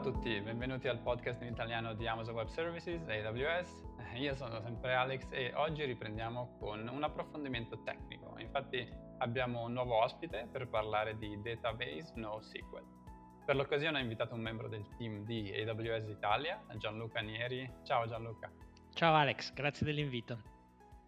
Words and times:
a 0.00 0.02
tutti, 0.02 0.40
benvenuti 0.40 0.88
al 0.88 0.98
podcast 0.98 1.42
in 1.42 1.48
italiano 1.48 1.92
di 1.92 2.06
Amazon 2.06 2.34
Web 2.34 2.46
Services, 2.46 3.06
AWS. 3.06 3.82
Io 4.16 4.34
sono 4.34 4.58
sempre 4.62 4.94
Alex 4.94 5.26
e 5.28 5.52
oggi 5.54 5.84
riprendiamo 5.84 6.56
con 6.58 6.88
un 6.88 7.02
approfondimento 7.02 7.82
tecnico. 7.82 8.34
Infatti 8.38 8.90
abbiamo 9.18 9.64
un 9.64 9.74
nuovo 9.74 10.02
ospite 10.02 10.48
per 10.50 10.68
parlare 10.68 11.18
di 11.18 11.38
database 11.42 12.14
NoSQL. 12.14 12.82
Per 13.44 13.54
l'occasione 13.54 13.98
ho 13.98 14.00
invitato 14.00 14.34
un 14.34 14.40
membro 14.40 14.68
del 14.68 14.86
team 14.96 15.26
di 15.26 15.52
AWS 15.52 16.08
Italia, 16.08 16.64
Gianluca 16.76 17.20
Nieri. 17.20 17.70
Ciao 17.84 18.06
Gianluca. 18.06 18.50
Ciao 18.94 19.14
Alex, 19.14 19.52
grazie 19.52 19.84
dell'invito. 19.84 20.40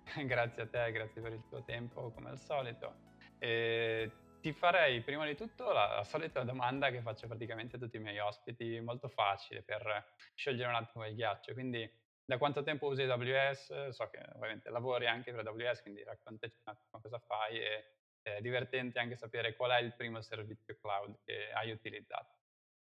grazie 0.26 0.64
a 0.64 0.66
te, 0.66 0.92
grazie 0.92 1.22
per 1.22 1.32
il 1.32 1.42
tuo 1.48 1.62
tempo 1.64 2.10
come 2.10 2.28
al 2.28 2.38
solito. 2.38 2.94
E 3.38 4.10
ti 4.42 4.52
farei 4.52 5.00
prima 5.02 5.24
di 5.24 5.36
tutto 5.36 5.70
la, 5.70 5.94
la, 5.94 6.04
solita 6.04 6.42
domanda 6.42 6.90
che 6.90 7.00
faccio 7.00 7.28
praticamente 7.28 7.76
a 7.76 7.78
tutti 7.78 7.96
i 7.96 8.00
miei 8.00 8.18
ospiti, 8.18 8.80
molto 8.80 9.08
facile 9.08 9.62
per 9.62 10.14
sciogliere 10.34 10.68
un 10.68 10.74
attimo 10.74 11.06
il 11.06 11.14
ghiaccio. 11.14 11.52
Quindi, 11.52 11.88
da 12.24 12.38
quanto 12.38 12.64
tempo 12.64 12.88
usi 12.88 13.02
AWS? 13.02 13.90
So 13.90 14.10
che 14.10 14.20
ovviamente 14.34 14.68
lavori 14.68 15.06
anche 15.06 15.32
per 15.32 15.46
AWS, 15.46 15.82
quindi 15.82 16.02
raccontaci 16.02 16.54
un 16.64 16.72
attimo 16.72 17.00
cosa 17.00 17.18
fai 17.20 17.60
e 17.60 17.84
è 18.20 18.40
divertente 18.40 18.98
anche 18.98 19.16
sapere 19.16 19.54
qual 19.54 19.70
è 19.70 19.80
il 19.80 19.94
primo 19.94 20.20
servizio 20.20 20.76
cloud 20.80 21.20
che 21.24 21.52
hai 21.52 21.70
utilizzato. 21.70 22.34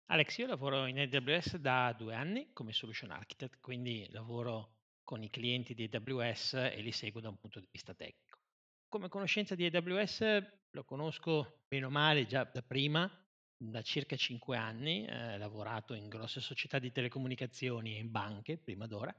Alex, 0.07 0.37
io 0.37 0.47
lavoro 0.47 0.85
in 0.85 0.99
AWS 0.99 1.57
da 1.57 1.93
due 1.97 2.15
anni 2.15 2.53
come 2.53 2.71
solution 2.71 3.11
architect, 3.11 3.59
quindi 3.59 4.07
lavoro 4.11 4.75
con 5.03 5.21
i 5.23 5.29
clienti 5.29 5.73
di 5.73 5.89
AWS 5.91 6.53
e 6.53 6.79
li 6.81 6.91
seguo 6.91 7.19
da 7.19 7.29
un 7.29 7.37
punto 7.37 7.59
di 7.59 7.67
vista 7.69 7.93
tecnico 7.93 8.42
come 8.93 9.09
conoscenza 9.09 9.55
di 9.55 9.65
AWS 9.65 10.67
lo 10.69 10.83
conosco 10.83 11.63
bene 11.67 11.85
o 11.85 11.89
male 11.89 12.27
già 12.27 12.43
da 12.43 12.61
prima, 12.61 13.09
da 13.57 13.81
circa 13.81 14.15
cinque 14.15 14.55
anni, 14.55 15.03
eh, 15.03 15.35
lavorato 15.39 15.95
in 15.95 16.07
grosse 16.07 16.39
società 16.39 16.77
di 16.77 16.91
telecomunicazioni 16.91 17.95
e 17.95 17.97
in 17.97 18.11
banche 18.11 18.59
prima 18.59 18.85
d'ora. 18.85 19.11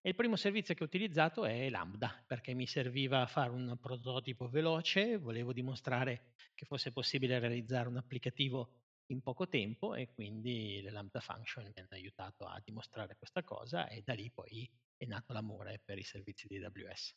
E 0.00 0.08
il 0.08 0.14
primo 0.14 0.36
servizio 0.36 0.72
che 0.72 0.84
ho 0.84 0.86
utilizzato 0.86 1.44
è 1.44 1.68
Lambda, 1.68 2.24
perché 2.26 2.54
mi 2.54 2.66
serviva 2.66 3.20
a 3.20 3.26
fare 3.26 3.50
un 3.50 3.76
prototipo 3.78 4.48
veloce, 4.48 5.18
volevo 5.18 5.52
dimostrare 5.52 6.32
che 6.54 6.64
fosse 6.64 6.90
possibile 6.90 7.38
realizzare 7.38 7.88
un 7.88 7.98
applicativo 7.98 8.84
in 9.08 9.20
poco 9.20 9.46
tempo 9.48 9.94
e 9.94 10.08
quindi 10.14 10.80
le 10.80 10.90
Lambda 10.90 11.20
Function 11.20 11.64
mi 11.64 11.72
hanno 11.76 11.88
aiutato 11.90 12.46
a 12.46 12.58
dimostrare 12.64 13.16
questa 13.18 13.44
cosa 13.44 13.86
e 13.86 14.00
da 14.00 14.14
lì 14.14 14.30
poi 14.30 14.66
è 14.96 15.04
nato 15.04 15.34
l'amore 15.34 15.78
per 15.84 15.98
i 15.98 16.04
servizi 16.04 16.46
di 16.46 16.56
AWS. 16.56 17.14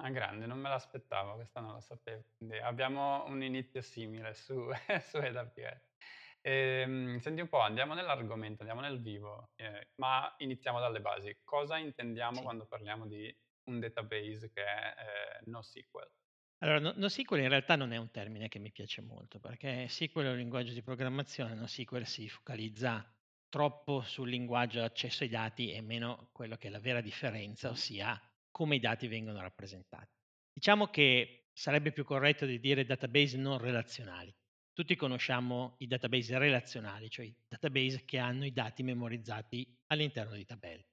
Ah, 0.00 0.10
grande, 0.10 0.46
non 0.46 0.60
me 0.60 0.68
l'aspettavo, 0.68 1.34
questa 1.34 1.60
non 1.60 1.72
la 1.72 1.80
sapevo. 1.80 2.22
Quindi 2.36 2.56
abbiamo 2.58 3.24
un 3.26 3.42
inizio 3.42 3.80
simile 3.82 4.32
su, 4.34 4.54
su 5.02 5.16
AWS. 5.16 5.92
Ehm, 6.40 7.18
senti 7.18 7.40
un 7.40 7.48
po', 7.48 7.58
andiamo 7.60 7.94
nell'argomento, 7.94 8.62
andiamo 8.62 8.80
nel 8.80 9.00
vivo, 9.02 9.50
eh, 9.56 9.88
ma 9.96 10.32
iniziamo 10.38 10.78
dalle 10.78 11.00
basi. 11.00 11.40
Cosa 11.42 11.78
intendiamo 11.78 12.36
Sì. 12.36 12.42
quando 12.42 12.66
parliamo 12.66 13.06
di 13.08 13.36
un 13.64 13.80
database 13.80 14.50
che 14.52 14.64
è 14.64 14.94
eh, 15.42 15.50
NoSQL? 15.50 16.10
Allora, 16.58 16.78
no- 16.80 16.92
NoSQL 16.96 17.40
in 17.40 17.48
realtà 17.48 17.74
non 17.76 17.92
è 17.92 17.96
un 17.96 18.10
termine 18.10 18.48
che 18.48 18.58
mi 18.60 18.70
piace 18.72 19.00
molto, 19.00 19.38
perché 19.40 19.86
SQL 19.88 20.24
è 20.26 20.30
un 20.30 20.36
linguaggio 20.36 20.72
di 20.72 20.82
programmazione, 20.82 21.54
NoSQL 21.54 22.04
si 22.06 22.28
focalizza 22.28 23.12
troppo 23.48 24.02
sul 24.02 24.28
linguaggio 24.28 24.82
accesso 24.82 25.22
ai 25.24 25.28
dati 25.30 25.72
e 25.72 25.80
meno 25.80 26.30
quello 26.32 26.56
che 26.56 26.68
è 26.68 26.70
la 26.70 26.80
vera 26.80 27.00
differenza, 27.00 27.70
ossia 27.70 28.20
come 28.58 28.74
i 28.74 28.80
dati 28.80 29.06
vengono 29.06 29.40
rappresentati. 29.40 30.12
Diciamo 30.52 30.88
che 30.88 31.50
sarebbe 31.52 31.92
più 31.92 32.02
corretto 32.02 32.44
di 32.44 32.58
dire 32.58 32.84
database 32.84 33.36
non 33.36 33.56
relazionali. 33.56 34.34
Tutti 34.72 34.96
conosciamo 34.96 35.76
i 35.78 35.86
database 35.86 36.36
relazionali, 36.38 37.08
cioè 37.08 37.26
i 37.26 37.36
database 37.46 38.04
che 38.04 38.18
hanno 38.18 38.44
i 38.44 38.52
dati 38.52 38.82
memorizzati 38.82 39.64
all'interno 39.92 40.34
di 40.34 40.44
tabelle. 40.44 40.88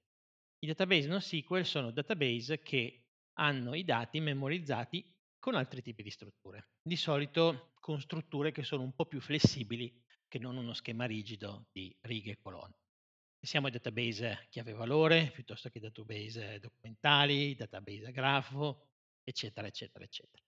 I 0.60 0.68
database 0.68 1.08
NoSQL 1.08 1.64
sono 1.64 1.90
database 1.90 2.62
che 2.62 3.06
hanno 3.40 3.74
i 3.74 3.82
dati 3.82 4.20
memorizzati 4.20 5.04
con 5.36 5.56
altri 5.56 5.82
tipi 5.82 6.04
di 6.04 6.10
strutture, 6.10 6.68
di 6.80 6.94
solito 6.94 7.72
con 7.80 8.00
strutture 8.00 8.52
che 8.52 8.62
sono 8.62 8.84
un 8.84 8.94
po' 8.94 9.06
più 9.06 9.20
flessibili 9.20 9.92
che 10.28 10.38
non 10.38 10.56
uno 10.56 10.72
schema 10.72 11.04
rigido 11.04 11.66
di 11.72 11.92
righe 12.02 12.30
e 12.30 12.38
colonne. 12.38 12.78
Siamo 13.40 13.66
ai 13.66 13.72
database 13.72 14.46
chiave 14.50 14.72
valore, 14.72 15.30
piuttosto 15.32 15.68
che 15.68 15.78
database 15.78 16.58
documentali, 16.58 17.54
database 17.54 18.10
grafo, 18.10 18.88
eccetera, 19.22 19.66
eccetera, 19.66 20.04
eccetera. 20.04 20.42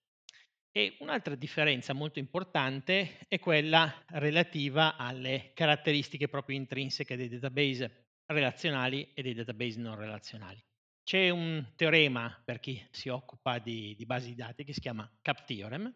E 0.71 0.97
un'altra 1.01 1.35
differenza 1.35 1.93
molto 1.93 2.19
importante 2.19 3.27
è 3.29 3.39
quella 3.39 4.05
relativa 4.09 4.97
alle 4.97 5.53
caratteristiche 5.55 6.29
proprio 6.29 6.57
intrinseche 6.57 7.17
dei 7.17 7.29
database 7.29 8.07
relazionali 8.27 9.13
e 9.15 9.23
dei 9.23 9.35
database 9.35 9.81
non 9.81 9.97
relazionali. 9.97 10.63
C'è 11.03 11.31
un 11.31 11.73
teorema 11.75 12.41
per 12.45 12.61
chi 12.61 12.87
si 12.91 13.09
occupa 13.09 13.59
di, 13.59 13.95
di 13.97 14.05
basi 14.05 14.29
di 14.29 14.35
dati 14.35 14.65
che 14.65 14.75
si 14.75 14.81
chiama 14.81 15.11
CAP 15.23 15.45
Theorem, 15.47 15.93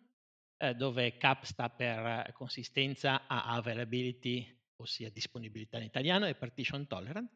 eh, 0.57 0.75
dove 0.75 1.19
CAP 1.19 1.45
sta 1.45 1.69
per 1.69 2.33
consistenza 2.33 3.27
a 3.27 3.45
availability 3.45 4.62
ossia 4.82 5.10
disponibilità 5.10 5.78
in 5.78 5.84
italiano, 5.84 6.26
e 6.26 6.34
partition 6.34 6.87
tolerant, 6.87 7.31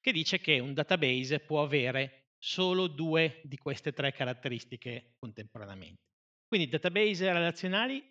che 0.00 0.12
dice 0.12 0.40
che 0.40 0.58
un 0.58 0.74
database 0.74 1.40
può 1.40 1.62
avere 1.62 2.30
solo 2.38 2.88
due 2.88 3.40
di 3.44 3.56
queste 3.56 3.92
tre 3.92 4.12
caratteristiche 4.12 5.14
contemporaneamente. 5.18 6.02
Quindi 6.46 6.68
database 6.68 7.32
relazionali 7.32 8.02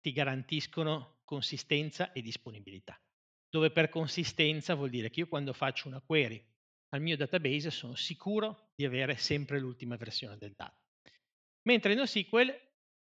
ti 0.00 0.12
garantiscono 0.12 1.20
consistenza 1.24 2.12
e 2.12 2.22
disponibilità, 2.22 3.00
dove 3.48 3.70
per 3.70 3.88
consistenza 3.88 4.74
vuol 4.74 4.90
dire 4.90 5.10
che 5.10 5.20
io 5.20 5.28
quando 5.28 5.52
faccio 5.52 5.88
una 5.88 6.00
query 6.00 6.42
al 6.90 7.00
mio 7.00 7.16
database 7.16 7.70
sono 7.70 7.94
sicuro 7.94 8.72
di 8.74 8.84
avere 8.84 9.16
sempre 9.16 9.58
l'ultima 9.58 9.96
versione 9.96 10.36
del 10.36 10.52
dato. 10.54 10.80
Mentre 11.62 11.94
NoSQL 11.94 12.54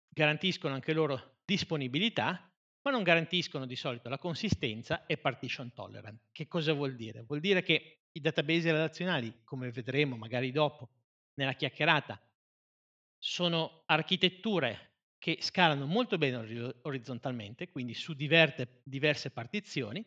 garantiscono 0.08 0.74
anche 0.74 0.94
loro 0.94 1.40
disponibilità, 1.46 2.49
ma 2.82 2.92
non 2.92 3.04
garantiscono 3.04 3.66
di 3.66 3.76
solito 3.76 4.10
la 4.10 4.18
consistenza 4.18 5.06
e 5.06 5.18
partition 5.18 5.74
tolerant. 5.74 6.28
Che 6.32 6.48
cosa 6.48 6.74
vuol 6.74 6.96
dire? 6.96 7.24
Vuol 7.24 7.40
dire 7.40 7.62
che 7.62 8.04
i 8.12 8.20
database 8.20 8.72
relazionali, 8.72 9.42
come 9.44 9.72
vedremo 9.72 10.16
magari 10.16 10.52
dopo 10.52 10.90
nella 11.36 11.54
chiacchierata, 11.54 12.20
sono 13.18 13.84
architetture 13.86 14.88
che 15.18 15.38
scalano 15.42 15.86
molto 15.86 16.18
bene 16.18 16.74
orizzontalmente, 16.84 17.70
quindi 17.70 17.94
su 17.94 18.14
diverse, 18.14 18.82
diverse 18.84 19.32
partizioni, 19.32 20.04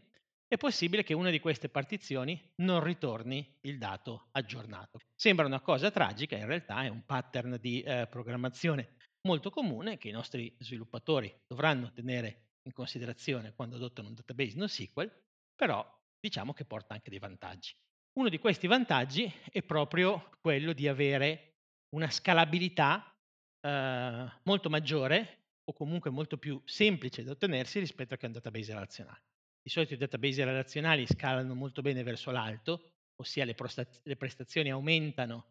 è 0.47 0.57
possibile 0.57 1.03
che 1.03 1.15
una 1.15 1.31
di 1.31 1.41
queste 1.41 1.69
partizioni 1.69 2.39
non 2.57 2.83
ritorni 2.83 3.59
il 3.63 3.79
dato 3.79 4.29
aggiornato. 4.33 4.99
Sembra 5.15 5.47
una 5.47 5.61
cosa 5.61 5.91
tragica, 5.91 6.37
in 6.37 6.47
realtà 6.47 6.83
è 6.83 6.89
un 6.89 7.05
pattern 7.05 7.59
di 7.61 7.81
eh, 7.83 8.07
programmazione 8.07 8.97
molto 9.23 9.51
comune 9.51 9.99
che 9.99 10.09
i 10.09 10.13
nostri 10.13 10.55
sviluppatori 10.59 11.33
dovranno 11.47 11.93
tenere 11.93 12.52
in 12.65 12.73
considerazione 12.73 13.53
quando 13.55 13.77
adottano 13.77 14.09
un 14.09 14.15
database 14.15 14.57
NoSQL, 14.57 15.11
però 15.55 15.85
diciamo 16.19 16.53
che 16.53 16.65
porta 16.65 16.95
anche 16.95 17.11
dei 17.11 17.19
vantaggi. 17.19 17.75
Uno 18.15 18.29
di 18.29 18.39
questi 18.39 18.67
vantaggi 18.67 19.33
è 19.51 19.63
proprio 19.63 20.31
quello 20.41 20.73
di 20.73 20.87
avere 20.87 21.55
una 21.95 22.11
scalabilità 22.11 23.15
eh, 23.61 24.33
molto 24.43 24.69
maggiore 24.69 25.39
o 25.65 25.73
comunque 25.73 26.11
molto 26.11 26.37
più 26.37 26.61
semplice 26.65 27.23
da 27.23 27.33
ottenersi 27.33 27.79
rispetto 27.79 28.15
a 28.15 28.17
che 28.17 28.27
un 28.27 28.33
database 28.33 28.73
relazionale. 28.73 29.23
Di 29.63 29.71
solito 29.71 29.95
i 29.95 29.97
database 29.97 30.45
relazionali 30.45 31.07
scalano 31.07 31.55
molto 31.55 31.83
bene 31.83 32.03
verso 32.03 32.31
l'alto, 32.31 32.91
ossia 33.17 33.45
le, 33.45 33.55
le 34.03 34.17
prestazioni 34.17 34.71
aumentano 34.71 35.47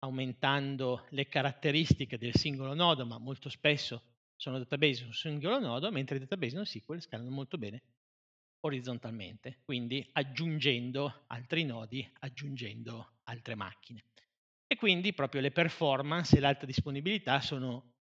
aumentando 0.00 1.06
le 1.10 1.26
caratteristiche 1.26 2.18
del 2.18 2.34
singolo 2.34 2.74
nodo, 2.74 3.06
ma 3.06 3.18
molto 3.18 3.48
spesso 3.48 4.02
sono 4.36 4.58
database 4.58 4.94
su 4.94 5.06
un 5.06 5.12
singolo 5.12 5.58
nodo, 5.58 5.90
mentre 5.90 6.16
i 6.16 6.20
database 6.20 6.56
NoSQL 6.56 7.00
scalano 7.00 7.30
molto 7.30 7.58
bene 7.58 7.82
orizzontalmente, 8.60 9.60
quindi 9.64 10.06
aggiungendo 10.12 11.24
altri 11.28 11.64
nodi, 11.64 12.08
aggiungendo 12.20 13.18
altre 13.24 13.54
macchine. 13.54 14.04
E 14.66 14.76
quindi 14.76 15.12
proprio 15.12 15.40
le 15.40 15.52
performance 15.52 16.36
e 16.36 16.40
l'alta 16.40 16.66
disponibilità 16.66 17.40
sono 17.40 17.94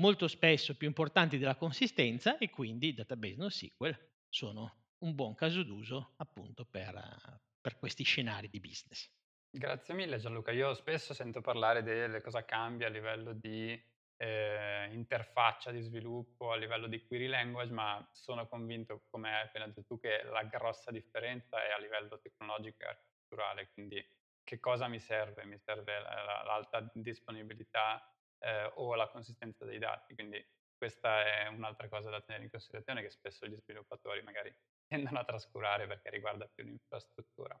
molto 0.00 0.28
spesso 0.28 0.76
più 0.76 0.88
importanti 0.88 1.38
della 1.38 1.56
consistenza 1.56 2.38
e 2.38 2.50
quindi 2.50 2.88
i 2.88 2.94
database 2.94 3.36
NoSQL 3.36 3.98
sono 4.28 4.76
un 4.98 5.14
buon 5.14 5.34
caso 5.34 5.62
d'uso 5.62 6.14
appunto 6.16 6.64
per, 6.64 7.40
per 7.60 7.78
questi 7.78 8.02
scenari 8.02 8.48
di 8.48 8.60
business. 8.60 9.08
Grazie 9.50 9.94
mille 9.94 10.18
Gianluca. 10.18 10.50
Io 10.50 10.74
spesso 10.74 11.14
sento 11.14 11.40
parlare 11.40 11.82
di 11.82 12.20
cosa 12.20 12.44
cambia 12.44 12.88
a 12.88 12.90
livello 12.90 13.32
di 13.32 13.80
eh, 14.18 14.88
interfaccia 14.92 15.70
di 15.70 15.80
sviluppo, 15.80 16.52
a 16.52 16.56
livello 16.56 16.88
di 16.88 17.02
query 17.06 17.26
language, 17.26 17.72
ma 17.72 18.06
sono 18.12 18.46
convinto, 18.48 19.04
come 19.08 19.34
hai 19.34 19.44
appena 19.44 19.66
detto 19.66 19.84
tu, 19.84 19.98
che 19.98 20.22
la 20.24 20.42
grossa 20.44 20.90
differenza 20.90 21.62
è 21.64 21.70
a 21.70 21.78
livello 21.78 22.20
tecnologico 22.20 22.82
e 22.82 22.86
architetturale. 22.86 23.70
Quindi 23.72 24.04
che 24.42 24.58
cosa 24.60 24.88
mi 24.88 24.98
serve? 24.98 25.44
Mi 25.44 25.58
serve 25.58 26.00
l'alta 26.00 26.90
disponibilità 26.92 28.02
eh, 28.38 28.70
o 28.74 28.94
la 28.94 29.08
consistenza 29.08 29.64
dei 29.64 29.78
dati. 29.78 30.14
Quindi 30.14 30.44
questa 30.76 31.24
è 31.24 31.46
un'altra 31.48 31.88
cosa 31.88 32.10
da 32.10 32.20
tenere 32.20 32.44
in 32.44 32.50
considerazione 32.50 33.02
che 33.02 33.10
spesso 33.10 33.46
gli 33.46 33.56
sviluppatori 33.56 34.22
magari 34.22 34.54
tendono 34.86 35.18
a 35.18 35.24
trascurare 35.24 35.86
perché 35.86 36.10
riguarda 36.10 36.46
più 36.46 36.64
l'infrastruttura. 36.64 37.60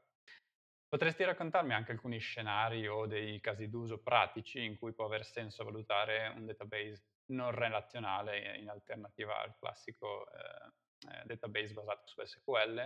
Potresti 0.88 1.22
raccontarmi 1.24 1.74
anche 1.74 1.92
alcuni 1.92 2.18
scenari 2.18 2.86
o 2.88 3.06
dei 3.06 3.40
casi 3.40 3.68
d'uso 3.68 3.98
pratici 4.02 4.64
in 4.64 4.78
cui 4.78 4.94
può 4.94 5.04
aver 5.04 5.24
senso 5.24 5.62
valutare 5.64 6.28
un 6.28 6.46
database 6.46 7.04
non 7.26 7.50
relazionale 7.50 8.56
in 8.56 8.70
alternativa 8.70 9.38
al 9.42 9.54
classico 9.58 10.26
eh, 10.32 11.10
eh, 11.10 11.22
database 11.26 11.74
basato 11.74 12.06
su 12.06 12.24
SQL? 12.24 12.78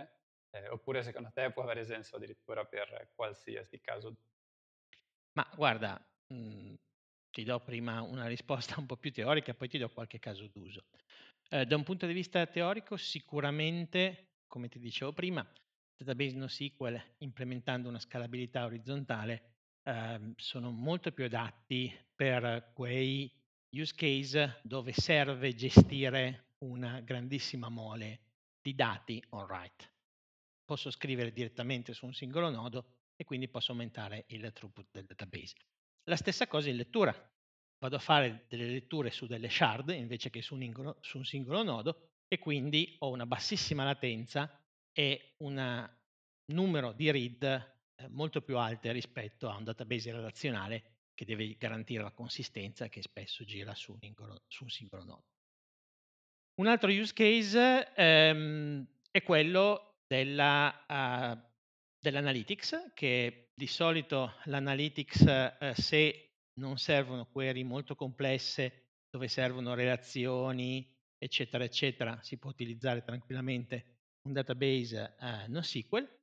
Eh, 0.49 0.67
oppure 0.69 1.01
secondo 1.01 1.31
te 1.33 1.51
può 1.51 1.63
avere 1.63 1.85
senso 1.85 2.17
addirittura 2.17 2.65
per 2.65 3.11
qualsiasi 3.15 3.79
caso? 3.79 4.17
Ma 5.33 5.49
guarda, 5.55 5.99
mhmm, 6.27 6.75
ti 7.31 7.43
do 7.43 7.59
prima 7.63 8.01
una 8.01 8.27
risposta 8.27 8.75
un 8.79 8.85
po' 8.85 8.97
più 8.97 9.11
teorica, 9.11 9.53
poi 9.53 9.67
ti 9.69 9.77
do 9.77 9.89
qualche 9.89 10.19
caso 10.19 10.47
d'uso. 10.47 10.85
Ehm, 11.49 11.63
da 11.65 11.75
un 11.75 11.83
punto 11.83 12.05
di 12.05 12.13
vista 12.13 12.45
teorico 12.47 12.97
sicuramente, 12.97 14.33
come 14.47 14.69
ti 14.69 14.79
dicevo 14.79 15.13
prima, 15.13 15.45
database 16.03 16.35
NoSQL 16.35 17.01
implementando 17.19 17.89
una 17.89 17.99
scalabilità 17.99 18.65
orizzontale, 18.65 19.53
ehm, 19.83 20.33
sono 20.37 20.71
molto 20.71 21.11
più 21.11 21.25
adatti 21.25 21.91
per 22.15 22.71
quei 22.73 23.31
use 23.71 23.93
case 23.95 24.59
dove 24.63 24.93
serve 24.93 25.55
gestire 25.55 26.55
una 26.59 26.99
grandissima 27.01 27.69
mole 27.69 28.19
di 28.61 28.75
dati 28.75 29.23
on 29.29 29.45
write. 29.45 29.91
Posso 30.63 30.91
scrivere 30.91 31.31
direttamente 31.31 31.93
su 31.93 32.05
un 32.05 32.13
singolo 32.13 32.49
nodo 32.49 32.85
e 33.15 33.23
quindi 33.25 33.47
posso 33.49 33.71
aumentare 33.71 34.25
il 34.27 34.51
throughput 34.53 34.87
del 34.91 35.05
database. 35.05 35.55
La 36.05 36.15
stessa 36.15 36.47
cosa 36.47 36.69
in 36.69 36.77
lettura. 36.77 37.13
Vado 37.79 37.95
a 37.97 37.99
fare 37.99 38.45
delle 38.47 38.67
letture 38.67 39.11
su 39.11 39.25
delle 39.25 39.49
shard 39.49 39.89
invece 39.89 40.29
che 40.29 40.41
su 40.41 40.53
un, 40.53 40.63
ingolo, 40.63 40.97
su 41.01 41.17
un 41.17 41.25
singolo 41.25 41.63
nodo 41.63 42.11
e 42.29 42.39
quindi 42.39 42.95
ho 42.99 43.09
una 43.09 43.25
bassissima 43.25 43.83
latenza 43.83 44.62
e 44.93 45.33
un 45.37 45.89
numero 46.45 46.91
di 46.93 47.11
read 47.11 47.43
eh, 47.43 48.07
molto 48.09 48.41
più 48.41 48.57
alte 48.57 48.91
rispetto 48.91 49.49
a 49.49 49.57
un 49.57 49.63
database 49.63 50.11
relazionale 50.11 50.83
che 51.13 51.25
deve 51.25 51.55
garantire 51.57 52.03
la 52.03 52.11
consistenza 52.11 52.87
che 52.89 53.01
spesso 53.01 53.43
gira 53.43 53.73
su 53.75 53.91
un, 53.91 53.99
ingolo, 54.01 54.43
su 54.47 54.63
un 54.63 54.69
singolo 54.69 55.03
nodo. 55.03 55.25
Un 56.55 56.67
altro 56.67 56.91
use 56.91 57.13
case 57.13 57.93
ehm, 57.95 58.87
è 59.09 59.23
quello 59.23 59.95
della, 60.07 60.85
uh, 60.87 61.51
dell'analytics, 61.99 62.91
che 62.93 63.51
di 63.55 63.67
solito 63.67 64.35
l'analytics 64.45 65.55
uh, 65.59 65.73
se 65.73 66.33
non 66.59 66.77
servono 66.77 67.27
query 67.27 67.63
molto 67.63 67.95
complesse, 67.95 69.01
dove 69.09 69.27
servono 69.27 69.73
relazioni, 69.73 70.87
eccetera, 71.17 71.63
eccetera, 71.63 72.19
si 72.21 72.37
può 72.37 72.49
utilizzare 72.49 73.03
tranquillamente 73.03 73.92
un 74.23 74.33
database 74.33 75.15
uh, 75.19 75.51
NoSQL. 75.51 76.21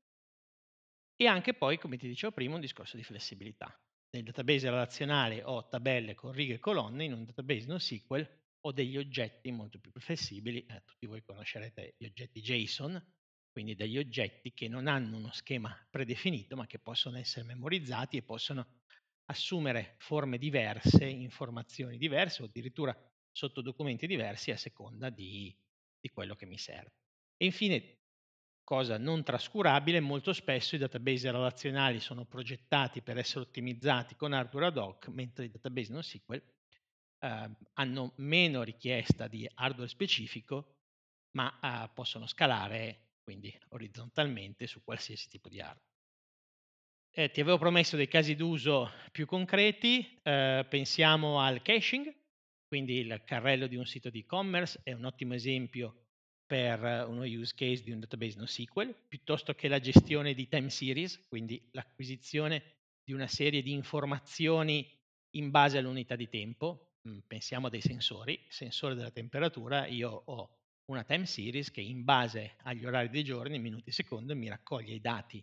E 1.17 1.27
anche 1.27 1.55
poi, 1.55 1.79
come 1.79 1.99
ti 1.99 2.09
dicevo 2.09 2.33
prima, 2.33 2.55
un 2.55 2.61
discorso 2.61 2.97
di 2.97 3.03
flessibilità. 3.03 3.79
Nel 4.13 4.25
database 4.25 4.71
relazionale 4.71 5.43
ho 5.45 5.69
tabelle 5.69 6.15
con 6.15 6.33
righe 6.33 6.55
e 6.55 6.59
colonne, 6.59 7.05
in 7.05 7.13
un 7.13 7.25
database 7.25 7.67
NoSQL 7.67 8.39
ho 8.63 8.73
degli 8.73 8.97
oggetti 8.97 9.51
molto 9.51 9.79
più 9.79 9.91
flessibili, 10.01 10.67
eh, 10.67 10.83
tutti 10.85 11.07
voi 11.07 11.23
conoscerete 11.23 11.95
gli 11.97 12.05
oggetti 12.05 12.41
JSON, 12.41 13.03
quindi 13.51 13.75
degli 13.75 13.99
oggetti 13.99 14.53
che 14.53 14.69
non 14.69 14.87
hanno 14.87 15.17
uno 15.17 15.33
schema 15.33 15.75
predefinito 15.89 16.57
ma 16.57 16.67
che 16.67 16.79
possono 16.79 17.19
essere 17.19 17.47
memorizzati 17.47 18.17
e 18.17 18.23
possono 18.23 18.67
assumere 19.27 19.95
forme 19.99 20.39
diverse, 20.39 21.07
informazioni 21.07 21.97
diverse 21.97 22.43
o 22.43 22.47
addirittura 22.47 22.95
sotto 23.31 23.63
documenti 23.63 24.07
diversi 24.07 24.51
a 24.51 24.57
seconda 24.57 25.09
di, 25.09 25.55
di 26.01 26.09
quello 26.11 26.35
che 26.35 26.47
mi 26.47 26.59
serve. 26.59 27.00
E 27.43 27.47
infine, 27.47 28.01
cosa 28.63 28.99
non 28.99 29.23
trascurabile, 29.23 29.99
molto 30.01 30.35
spesso 30.35 30.75
i 30.75 30.79
database 30.79 31.31
relazionali 31.31 31.99
sono 31.99 32.27
progettati 32.27 33.01
per 33.01 33.17
essere 33.17 33.41
ottimizzati 33.41 34.15
con 34.15 34.35
hardware 34.35 34.67
ad 34.67 34.77
hoc, 34.77 35.09
mentre 35.09 35.47
i 35.47 35.51
database 35.51 35.91
NoSQL 35.91 36.43
eh, 37.19 37.51
hanno 37.73 38.13
meno 38.17 38.63
richiesta 38.63 39.27
di 39.27 39.49
hardware 39.55 39.89
specifico, 39.89 40.81
ma 41.31 41.59
eh, 41.63 41.91
possono 41.95 42.27
scalare 42.27 43.13
quindi 43.23 43.59
orizzontalmente 43.69 44.67
su 44.67 44.85
qualsiasi 44.85 45.31
tipo 45.31 45.49
di 45.49 45.61
hardware. 45.61 45.89
Eh, 47.13 47.31
ti 47.31 47.41
avevo 47.41 47.57
promesso 47.57 47.97
dei 47.97 48.07
casi 48.07 48.35
d'uso 48.35 48.93
più 49.13 49.25
concreti, 49.25 50.21
eh, 50.23 50.67
pensiamo 50.69 51.41
al 51.41 51.63
caching, 51.63 52.15
quindi 52.67 52.99
il 52.99 53.23
carrello 53.25 53.67
di 53.67 53.77
un 53.77 53.87
sito 53.87 54.11
di 54.11 54.21
e-commerce 54.21 54.79
è 54.83 54.93
un 54.93 55.07
ottimo 55.07 55.33
esempio 55.33 56.10
per 56.51 57.07
uno 57.07 57.23
use 57.23 57.55
case 57.55 57.85
di 57.85 57.93
un 57.93 58.01
database 58.01 58.37
NoSQL, 58.37 58.93
piuttosto 59.07 59.55
che 59.55 59.69
la 59.69 59.79
gestione 59.79 60.35
di 60.35 60.49
time 60.49 60.69
series, 60.69 61.25
quindi 61.29 61.69
l'acquisizione 61.71 62.61
di 63.05 63.13
una 63.13 63.29
serie 63.29 63.63
di 63.63 63.71
informazioni 63.71 64.85
in 65.37 65.51
base 65.51 65.79
all'unità 65.79 66.17
di 66.17 66.29
tempo, 66.29 66.97
Mhmm, 67.03 67.21
pensiamo 67.29 67.69
a 67.69 67.71
dei 67.71 67.81
sensori, 67.81 68.45
sensore 68.49 68.97
della 68.97 69.13
temperatura, 69.13 69.87
io 69.87 70.11
ho 70.11 70.59
una 70.87 71.05
time 71.05 71.25
series 71.25 71.71
che 71.71 71.81
in 71.81 72.03
base 72.03 72.57
agli 72.65 72.85
orari 72.85 73.09
dei 73.11 73.23
giorni, 73.23 73.61
minuti 73.61 73.91
e 73.91 73.93
secondi, 73.93 74.35
mi 74.35 74.49
raccoglie 74.49 74.95
i 74.95 75.01
dati 75.01 75.41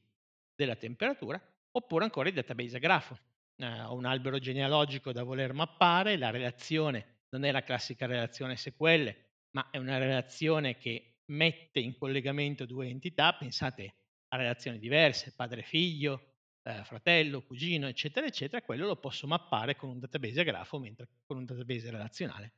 della 0.54 0.76
temperatura, 0.76 1.42
oppure 1.72 2.04
ancora 2.04 2.28
il 2.28 2.36
database 2.36 2.76
a 2.76 2.80
grafo. 2.80 3.18
Eh, 3.56 3.82
ho 3.82 3.96
un 3.96 4.04
albero 4.04 4.40
genealogico 4.40 5.14
da 5.14 5.24
voler 5.24 5.54
mappare, 5.54 6.18
la 6.18 6.32
relazione 6.32 7.22
non 7.30 7.46
è 7.46 7.52
la 7.52 7.64
classica 7.64 8.06
relazione 8.06 8.58
SQL, 8.58 9.27
ma 9.58 9.72
è 9.72 9.78
una 9.78 9.98
relazione 9.98 10.78
che 10.78 11.22
mette 11.32 11.80
in 11.80 11.98
collegamento 11.98 12.68
due 12.68 12.90
entità, 12.90 13.34
pensate 13.34 13.96
a 14.28 14.38
relazioni 14.38 14.78
diverse, 14.78 15.34
padre-figlio, 15.34 16.36
eh, 16.62 16.84
fratello, 16.84 17.42
cugino, 17.42 17.88
eccetera, 17.88 18.28
eccetera, 18.28 18.62
quello 18.62 18.86
lo 18.86 18.98
posso 18.98 19.26
mappare 19.26 19.76
con 19.76 19.90
un 19.90 19.98
database 19.98 20.42
a 20.42 20.44
grafo, 20.44 20.78
mentre 20.78 21.10
con 21.26 21.38
un 21.38 21.46
database 21.46 21.90
relazionale 21.90 22.54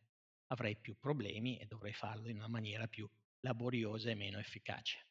avrei 0.48 0.76
più 0.76 0.98
problemi 1.00 1.58
e 1.58 1.68
dovrei 1.68 1.94
farlo 1.94 2.28
in 2.28 2.36
una 2.36 2.50
maniera 2.50 2.88
più 2.88 3.10
laboriosa 3.42 4.10
e 4.10 4.16
meno 4.16 4.38
efficace. 4.38 5.06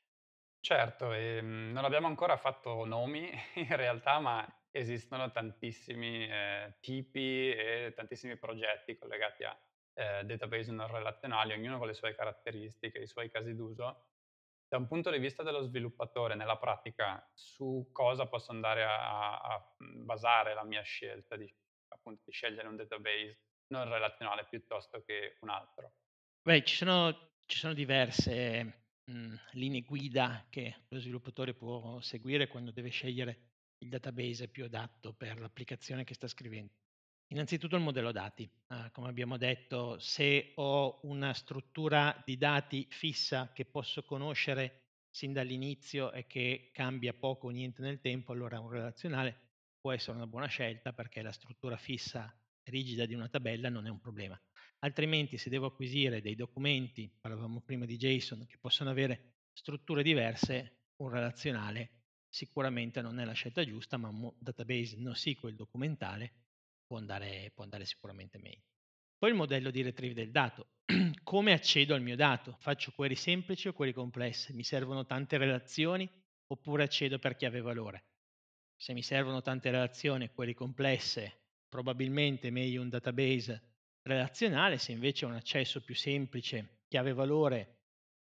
Certo, 0.61 1.15
ehm, 1.15 1.71
non 1.73 1.87
abbiamo 1.87 2.07
ancora 2.07 2.37
fatto 2.37 2.85
nomi 2.85 3.31
in 3.55 3.75
realtà, 3.75 4.19
ma 4.19 4.47
esistono 4.71 5.31
tantissimi 5.31 6.29
eh, 6.29 6.77
tipi 6.81 7.51
e 7.51 7.95
tantissimi 7.97 8.37
progetti 8.37 8.99
collegati 8.99 9.45
a 9.45 9.59
eh, 9.99 10.25
database 10.25 10.73
non 10.73 10.87
relazionali, 10.89 11.53
ognuno 11.53 11.79
con 11.79 11.87
le 11.89 11.95
sue 11.95 12.15
caratteristiche, 12.15 12.99
i 13.01 13.07
suoi 13.07 13.31
casi 13.31 13.55
d'uso 13.55 14.05
da 14.69 14.77
un 14.77 14.87
punto 14.87 15.11
di 15.11 15.19
vista 15.19 15.43
dello 15.43 15.63
sviluppatore, 15.63 16.35
nella 16.35 16.59
pratica, 16.59 17.31
su 17.35 17.89
cosa 17.93 18.29
posso 18.29 18.51
andare 18.53 18.85
a 18.85 19.39
a 19.39 19.75
mhmm, 19.79 20.05
basare 20.05 20.55
la 20.55 20.65
mia 20.65 20.83
scelta 20.83 21.37
di 21.37 21.53
appunto, 21.89 22.23
di 22.27 22.33
scegliere 22.33 22.69
un 22.69 22.77
database 22.77 23.41
non 23.69 23.89
relazionale 23.89 24.47
piuttosto 24.47 25.03
che 25.03 25.37
un 25.41 25.49
altro? 25.51 25.95
Beh, 26.43 26.65
ci 26.65 26.75
sono 26.77 27.27
ci 27.47 27.57
sono 27.59 27.73
diverse, 27.75 28.89
mhmm, 29.05 29.37
linee 29.53 29.83
guida 29.83 30.47
che 30.51 30.85
lo 30.89 30.99
sviluppatore 30.99 31.55
può 31.55 32.01
seguire 32.01 32.47
quando 32.49 32.73
deve 32.73 32.91
scegliere 32.91 33.53
il 33.79 33.89
database 33.89 34.49
più 34.49 34.65
adatto 34.65 35.15
per 35.15 35.39
l'applicazione 35.41 36.05
che 36.05 36.15
sta 36.15 36.27
scrivendo. 36.29 36.75
Innanzitutto 37.31 37.77
il 37.77 37.83
modello 37.83 38.11
dati. 38.11 38.49
Uh, 38.69 38.91
come 38.91 39.09
abbiamo 39.09 39.37
detto, 39.37 39.99
se 39.99 40.53
ho 40.55 41.01
una 41.03 41.35
struttura 41.35 42.23
di 42.25 42.39
dati 42.39 42.87
fissa 42.89 43.53
che 43.53 43.67
posso 43.67 44.03
conoscere 44.03 44.85
sin 45.11 45.35
dall'inizio 45.35 46.11
e 46.13 46.27
che 46.27 46.71
cambia 46.73 47.13
poco 47.13 47.49
o 47.49 47.51
niente 47.51 47.83
nel 47.83 48.01
tempo, 48.01 48.33
allora 48.33 48.61
un 48.61 48.71
relazionale 48.71 49.49
può 49.79 49.93
essere 49.93 50.17
una 50.17 50.27
buona 50.27 50.47
scelta 50.47 50.95
perché 50.95 51.21
la 51.21 51.33
struttura 51.33 51.77
fissa 51.77 52.35
rigida 52.65 53.05
di 53.05 53.13
una 53.13 53.29
tabella 53.29 53.69
non 53.69 53.87
è 53.87 53.91
un 53.91 54.01
problema. 54.01 54.41
Altrimenti 54.79 55.37
se 55.37 55.51
devo 55.51 55.67
acquisire 55.67 56.23
dei 56.23 56.35
documenti, 56.35 57.15
parlavamo 57.21 57.61
prima 57.61 57.85
di 57.85 57.99
JSON, 57.99 58.47
che 58.47 58.57
possono 58.59 58.89
avere 58.89 59.35
strutture 59.53 60.03
diverse, 60.03 60.85
un 60.97 61.11
relazionale 61.11 61.91
sicuramente 62.31 63.03
non 63.03 63.19
è 63.21 63.25
la 63.25 63.33
scelta 63.33 63.65
giusta, 63.65 63.99
ma 63.99 64.09
un 64.09 64.33
database 64.39 64.97
NoSQL 64.97 65.55
documentale 65.55 66.48
può 66.89 66.97
andare, 66.97 67.53
può 67.55 67.63
andare 67.63 67.85
sicuramente 67.85 68.39
meglio. 68.39 68.65
Poi 69.19 69.31
il 69.31 69.37
modello 69.37 69.71
di 69.71 69.83
retrieve 69.83 70.15
del 70.15 70.31
dato. 70.31 70.69
Come 71.23 71.53
accedo 71.53 71.95
al 71.95 72.01
mio 72.03 72.17
dato? 72.17 72.57
Faccio 72.59 72.93
query 72.93 73.15
semplici 73.15 73.69
o 73.69 73.73
query 73.73 73.93
complesse? 73.93 74.53
Mi 74.55 74.65
servono 74.65 75.05
tante 75.05 75.37
relazioni 75.37 76.09
oppure 76.47 76.85
accedo 76.85 77.19
per 77.19 77.37
chiave 77.37 77.61
valore? 77.61 78.07
Se 78.77 78.95
mi 78.95 79.03
servono 79.03 79.43
tante 79.43 79.71
relazioni 79.71 80.25
e 80.25 80.33
query 80.33 80.55
complesse, 80.55 81.41
probabilmente 81.69 82.51
meglio 82.51 82.81
un 82.81 82.89
database 82.89 83.63
relazionale, 84.03 84.79
se 84.79 84.93
invece 84.93 85.27
ho 85.27 85.29
un 85.29 85.35
accesso 85.35 85.83
più 85.83 85.95
semplice, 85.95 86.85
chiave 86.89 87.13
valore 87.13 87.77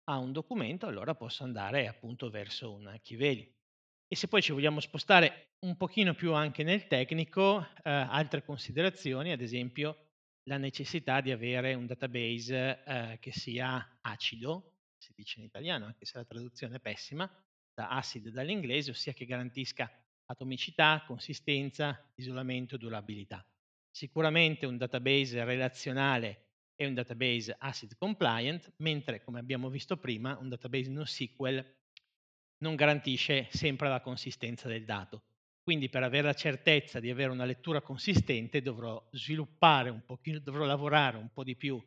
a 0.05 0.17
un 0.17 0.33
documento, 0.33 0.87
allora 0.87 1.15
posso 1.15 1.45
andare 1.45 1.87
appunto 1.87 2.31
verso 2.31 2.73
un 2.73 2.85
value. 2.85 3.58
E 4.11 4.17
se 4.17 4.27
poi 4.27 4.41
ci 4.41 4.53
vogliamo 4.53 4.81
spostare 4.81 5.51
un 5.67 5.77
pochino 5.77 6.15
più 6.15 6.33
anche 6.33 6.63
nel 6.63 6.87
tecnico, 6.87 7.61
eh, 7.61 7.91
altre 7.91 8.43
considerazioni, 8.43 9.33
ad 9.33 9.43
esempio 9.43 10.07
la 10.45 10.57
necessità 10.57 11.21
di 11.21 11.31
avere 11.31 11.75
un 11.75 11.85
database 11.85 12.83
eh, 12.85 13.19
che 13.21 13.33
sia 13.33 13.99
acido, 14.01 14.77
si 14.97 15.13
dice 15.15 15.41
in 15.41 15.45
italiano, 15.45 15.85
anche 15.85 16.07
se 16.07 16.17
la 16.17 16.25
traduzione 16.25 16.77
è 16.77 16.81
pessima, 16.81 17.31
da 17.75 17.91
ACID 17.91 18.31
dall'inglese, 18.31 18.93
ossia 18.93 19.13
che 19.13 19.27
garantisca 19.27 19.93
atomicità, 20.25 21.05
consistenza, 21.07 22.11
isolamento 22.15 22.77
e 22.77 22.79
durabilità. 22.79 23.47
Sicuramente 23.91 24.65
un 24.65 24.79
database 24.79 25.45
relazionale 25.45 26.47
è 26.75 26.87
un 26.87 26.95
database 26.95 27.55
ACID 27.59 27.97
compliant, 27.99 28.73
mentre 28.79 29.23
come 29.23 29.39
abbiamo 29.39 29.69
visto 29.69 29.99
prima 29.99 30.39
un 30.39 30.49
database 30.49 30.89
NoSQL 30.89 31.77
non 32.59 32.75
garantisce 32.75 33.49
sempre 33.51 33.89
la 33.89 34.01
consistenza 34.01 34.69
del 34.69 34.85
dato. 34.85 35.23
Quindi 35.63 35.89
per 35.91 36.03
avere 36.03 36.29
la 36.29 36.35
certezza 36.35 36.99
di 36.99 37.11
avere 37.11 37.31
una 37.31 37.45
lettura 37.45 37.83
consistente 37.83 38.63
dovrò 38.63 39.07
sviluppare 39.13 39.91
un 39.91 40.03
pochino, 40.05 40.39
dovrò 40.39 40.65
lavorare 40.65 41.19
un 41.19 41.31
po' 41.31 41.45
di 41.45 41.57
più 41.57 41.83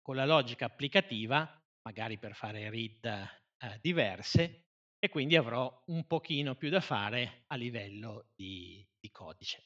con 0.00 0.16
la 0.16 0.24
logica 0.24 0.64
applicativa, 0.64 1.62
magari 1.82 2.18
per 2.18 2.34
fare 2.34 2.70
read 2.70 3.04
eh, 3.04 3.78
diverse, 3.82 4.68
e 4.98 5.08
quindi 5.08 5.36
avrò 5.36 5.82
un 5.88 6.06
pochino 6.06 6.54
più 6.54 6.70
da 6.70 6.80
fare 6.80 7.44
a 7.48 7.56
livello 7.56 8.30
di, 8.34 8.84
di 8.98 9.10
codice. 9.10 9.64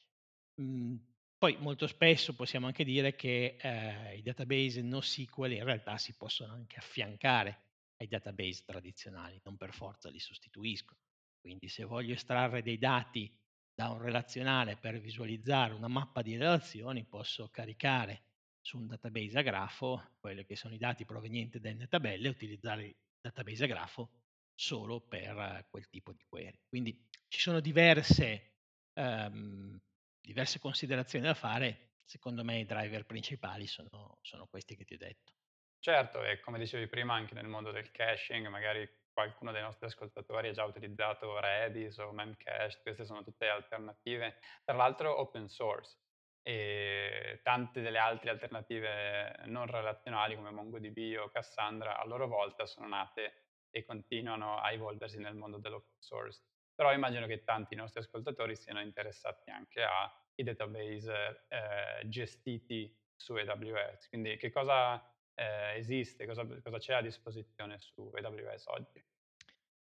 Mm, 0.61 0.95
poi 1.37 1.57
molto 1.59 1.87
spesso 1.87 2.35
possiamo 2.35 2.67
anche 2.67 2.83
dire 2.83 3.15
che 3.15 3.57
eh, 3.59 4.17
i 4.17 4.21
database 4.21 4.81
NoSQL 4.81 5.53
in 5.53 5.63
realtà 5.63 5.97
si 5.97 6.13
possono 6.15 6.53
anche 6.53 6.77
affiancare 6.77 7.70
ai 8.01 8.07
database 8.07 8.63
tradizionali, 8.65 9.39
non 9.43 9.55
per 9.57 9.73
forza 9.73 10.09
li 10.09 10.19
sostituiscono. 10.19 10.99
Quindi 11.39 11.69
se 11.69 11.83
voglio 11.83 12.13
estrarre 12.13 12.61
dei 12.61 12.77
dati 12.77 13.31
da 13.73 13.89
un 13.89 14.01
relazionale 14.01 14.77
per 14.77 14.99
visualizzare 14.99 15.73
una 15.73 15.87
mappa 15.87 16.21
di 16.21 16.35
relazioni, 16.35 17.05
posso 17.05 17.49
caricare 17.49 18.23
su 18.59 18.77
un 18.77 18.87
database 18.87 19.39
a 19.39 19.41
grafo 19.41 20.15
quelli 20.19 20.45
che 20.45 20.55
sono 20.55 20.73
i 20.73 20.77
dati 20.77 21.05
provenienti 21.05 21.59
dalle 21.59 21.87
tabelle 21.87 22.27
e 22.27 22.31
utilizzare 22.31 22.85
il 22.85 22.95
database 23.19 23.63
a 23.63 23.67
grafo 23.67 24.11
solo 24.53 25.01
per 25.01 25.65
quel 25.69 25.87
tipo 25.89 26.11
di 26.11 26.23
query. 26.27 26.59
Quindi 26.67 27.07
ci 27.27 27.39
sono 27.39 27.59
diverse, 27.59 28.57
um, 28.93 29.79
diverse 30.19 30.59
considerazioni 30.59 31.25
da 31.25 31.33
fare, 31.33 31.93
secondo 32.03 32.43
me 32.43 32.59
i 32.59 32.65
driver 32.65 33.05
principali 33.05 33.65
sono, 33.65 34.17
sono 34.21 34.47
questi 34.47 34.75
che 34.75 34.85
ti 34.85 34.93
ho 34.95 34.97
detto. 34.97 35.33
Certo, 35.83 36.23
e 36.23 36.39
come 36.41 36.59
dicevi 36.59 36.85
prima 36.87 37.15
anche 37.15 37.33
nel 37.33 37.47
mondo 37.47 37.71
del 37.71 37.89
caching, 37.89 38.45
magari 38.49 38.87
qualcuno 39.11 39.51
dei 39.51 39.63
nostri 39.63 39.87
ascoltatori 39.87 40.49
ha 40.49 40.51
già 40.51 40.63
utilizzato 40.63 41.39
Redis 41.39 41.97
o 41.97 42.11
Memcached, 42.11 42.83
queste 42.83 43.03
sono 43.03 43.23
tutte 43.23 43.47
alternative, 43.47 44.37
tra 44.63 44.75
l'altro 44.75 45.19
open 45.19 45.47
source. 45.47 45.97
E 46.43 47.39
tante 47.43 47.81
delle 47.81 47.97
altre 47.97 48.29
alternative 48.29 49.41
non 49.45 49.65
relazionali 49.65 50.35
come 50.35 50.51
MongoDB 50.51 51.17
o 51.19 51.29
Cassandra 51.29 51.97
a 51.99 52.05
loro 52.05 52.27
volta 52.27 52.67
sono 52.67 52.87
nate 52.87 53.45
e 53.71 53.83
continuano 53.83 54.59
a 54.59 54.71
evolversi 54.71 55.17
nel 55.17 55.33
mondo 55.33 55.57
dell'open 55.57 55.99
source. 55.99 56.43
Però 56.75 56.93
immagino 56.93 57.25
che 57.25 57.43
tanti 57.43 57.73
nostri 57.73 58.01
ascoltatori 58.01 58.55
siano 58.55 58.81
interessati 58.81 59.49
anche 59.49 59.81
ai 59.83 60.43
database 60.43 61.45
eh, 61.47 62.07
gestiti 62.07 62.95
su 63.15 63.33
AWS. 63.33 64.09
Quindi 64.09 64.37
che 64.37 64.51
cosa 64.51 65.10
eh, 65.35 65.77
esiste, 65.77 66.25
cosa, 66.25 66.45
cosa 66.45 66.77
c'è 66.77 66.93
a 66.93 67.01
disposizione 67.01 67.79
su 67.79 68.11
AWS 68.13 68.65
oggi? 68.67 69.03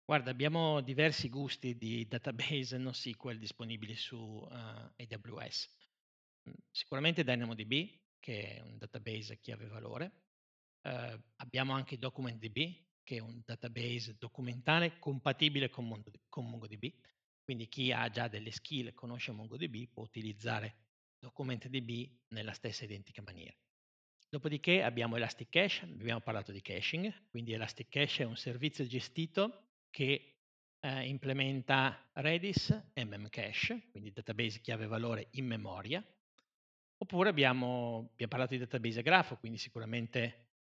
Guarda, 0.04 0.30
abbiamo 0.30 0.80
diversi 0.80 1.28
gusti 1.28 1.76
di 1.76 2.08
database 2.08 2.76
NoSQL 2.78 3.38
disponibili 3.38 3.94
su 3.94 4.16
uh, 4.16 4.48
AWS. 4.48 5.68
Mm, 6.48 6.54
sicuramente 6.68 7.22
DynamoDB, 7.22 8.00
che 8.18 8.56
è 8.56 8.60
un 8.60 8.76
database 8.76 9.34
a 9.34 9.36
chiave 9.36 9.66
valore. 9.66 10.12
Uh, 10.82 11.16
abbiamo 11.36 11.74
anche 11.74 11.96
DocumentDB, 11.96 12.58
che 13.04 13.16
è 13.16 13.20
un 13.20 13.40
database 13.44 14.16
documentale 14.18 14.98
compatibile 14.98 15.70
con, 15.70 15.86
Mondo, 15.86 16.10
con 16.28 16.48
MongoDB. 16.48 16.92
Quindi 17.44 17.68
chi 17.68 17.92
ha 17.92 18.08
già 18.08 18.26
delle 18.26 18.50
skill 18.50 18.88
e 18.88 18.94
conosce 18.94 19.30
MongoDB 19.30 19.90
può 19.92 20.02
utilizzare 20.02 20.76
DocumentDB 21.20 22.18
nella 22.28 22.52
stessa 22.52 22.84
identica 22.84 23.22
maniera. 23.22 23.56
Dopodiché 24.32 24.84
abbiamo 24.84 25.16
Elastic 25.16 25.48
Cache, 25.48 25.82
abbiamo 25.82 26.20
parlato 26.20 26.52
di 26.52 26.62
caching, 26.62 27.12
quindi 27.30 27.52
Elastic 27.52 27.88
Cache 27.88 28.22
è 28.22 28.26
un 28.26 28.36
servizio 28.36 28.86
gestito 28.86 29.70
che 29.90 30.44
eh, 30.78 31.08
implementa 31.08 32.08
Redis 32.12 32.90
e 32.92 33.02
Memcache, 33.02 33.88
quindi 33.90 34.12
database 34.12 34.60
chiave 34.60 34.86
valore 34.86 35.30
in 35.32 35.46
memoria. 35.46 36.00
Oppure 36.98 37.28
abbiamo, 37.28 38.10
abbiamo 38.12 38.30
parlato 38.30 38.52
di 38.52 38.60
database 38.60 39.00
a 39.00 39.02
grafo, 39.02 39.36
quindi 39.36 39.58
sicuramente 39.58 40.22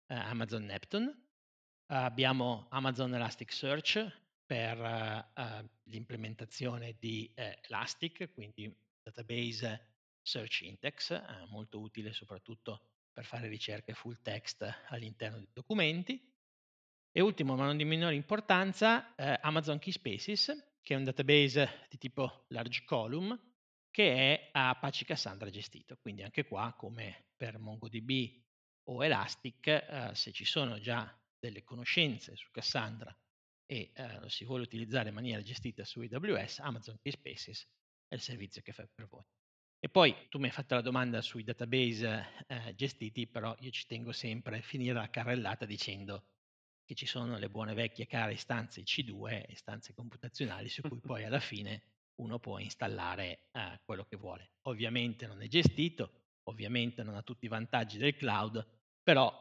eh, 0.05 0.13
Amazon 0.13 0.63
Neptune. 0.63 1.07
Uh, 1.07 1.93
abbiamo 1.95 2.67
Amazon 2.69 3.15
Elasticsearch 3.15 4.07
per 4.45 4.77
uh, 4.77 5.67
l'implementazione 5.85 6.95
di 6.99 7.33
uh, 7.35 7.41
Elastic, 7.63 8.31
quindi 8.33 8.71
database 9.01 9.95
search 10.21 10.61
index, 10.61 11.19
molto 11.47 11.79
utile 11.79 12.13
soprattutto 12.13 12.96
per 13.17 13.25
fare 13.25 13.47
ricerche 13.47 13.95
full 13.95 14.21
text 14.21 14.63
all'interno 14.89 15.39
dei 15.39 15.49
documenti. 15.51 16.21
E 17.11 17.19
ultimo, 17.19 17.55
ma 17.55 17.65
non 17.65 17.75
di 17.75 17.83
minore 17.83 18.13
importanza, 18.13 19.15
eh, 19.15 19.39
Amazon 19.41 19.79
Keyspaces, 19.79 20.75
che 20.83 20.93
è 20.93 20.97
un 20.97 21.03
database 21.03 21.87
di 21.89 21.97
tipo 21.97 22.45
large 22.49 22.83
column, 22.85 23.35
che 23.89 24.13
è 24.13 24.49
Apache 24.51 25.03
Cassandra 25.03 25.49
gestito. 25.49 25.97
Quindi 25.97 26.21
anche 26.21 26.45
qua, 26.45 26.75
come 26.77 27.29
per 27.35 27.57
MongoDB 27.57 28.39
o 28.89 29.03
Elastic, 29.03 29.65
eh, 29.65 30.11
se 30.13 30.31
ci 30.31 30.45
sono 30.45 30.77
già 30.79 31.19
delle 31.39 31.63
conoscenze 31.63 32.35
su 32.35 32.51
Cassandra 32.51 33.11
e 33.65 33.93
eh, 33.95 34.19
lo 34.19 34.29
si 34.29 34.45
vuole 34.45 34.61
utilizzare 34.61 35.09
in 35.09 35.15
maniera 35.15 35.41
gestita 35.41 35.83
su 35.85 36.01
AWS, 36.01 36.59
Amazon 36.59 36.99
Keyspaces 37.01 37.67
è 38.07 38.13
il 38.13 38.21
servizio 38.21 38.61
che 38.61 38.73
fa 38.73 38.87
per 38.93 39.07
voi. 39.07 39.25
E 39.79 39.89
poi 39.89 40.15
tu 40.29 40.39
mi 40.39 40.45
hai 40.45 40.51
fatto 40.51 40.73
la 40.73 40.81
domanda 40.81 41.21
sui 41.21 41.43
database 41.43 42.45
eh, 42.47 42.73
gestiti, 42.75 43.27
però 43.27 43.55
io 43.59 43.69
ci 43.69 43.85
tengo 43.85 44.11
sempre 44.11 44.57
a 44.57 44.61
finire 44.61 44.93
la 44.93 45.09
carrellata 45.09 45.65
dicendo 45.65 46.25
che 46.83 46.95
ci 46.95 47.05
sono 47.05 47.37
le 47.37 47.49
buone 47.49 47.75
vecchie 47.75 48.07
care 48.07 48.33
istanze 48.33 48.81
C2, 48.81 49.43
istanze 49.49 49.93
computazionali 49.93 50.67
su 50.67 50.81
cui 50.81 50.99
poi 50.99 51.25
alla 51.25 51.39
fine 51.41 51.83
uno 52.15 52.39
può 52.39 52.57
installare 52.57 53.49
eh, 53.51 53.79
quello 53.85 54.05
che 54.05 54.17
vuole. 54.17 54.53
Ovviamente 54.63 55.27
non 55.27 55.43
è 55.43 55.47
gestito, 55.47 56.39
ovviamente 56.43 57.03
non 57.03 57.13
ha 57.15 57.21
tutti 57.21 57.45
i 57.45 57.49
vantaggi 57.49 57.99
del 57.99 58.15
cloud, 58.15 58.65
però 59.03 59.31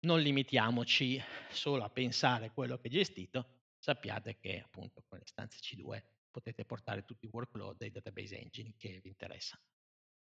non 0.00 0.20
limitiamoci 0.20 1.22
solo 1.50 1.84
a 1.84 1.90
pensare 1.90 2.50
quello 2.50 2.78
che 2.78 2.88
è 2.88 2.90
gestito, 2.90 3.46
sappiate 3.78 4.38
che 4.40 4.60
appunto 4.60 5.04
con 5.06 5.18
le 5.18 5.24
istanze 5.24 5.58
C2 5.60 6.02
potete 6.32 6.64
portare 6.64 7.04
tutti 7.04 7.26
i 7.26 7.30
workload 7.30 7.80
e 7.82 7.86
i 7.86 7.90
database 7.92 8.40
engine 8.40 8.74
che 8.76 8.98
vi 9.00 9.08
interessano. 9.08 9.62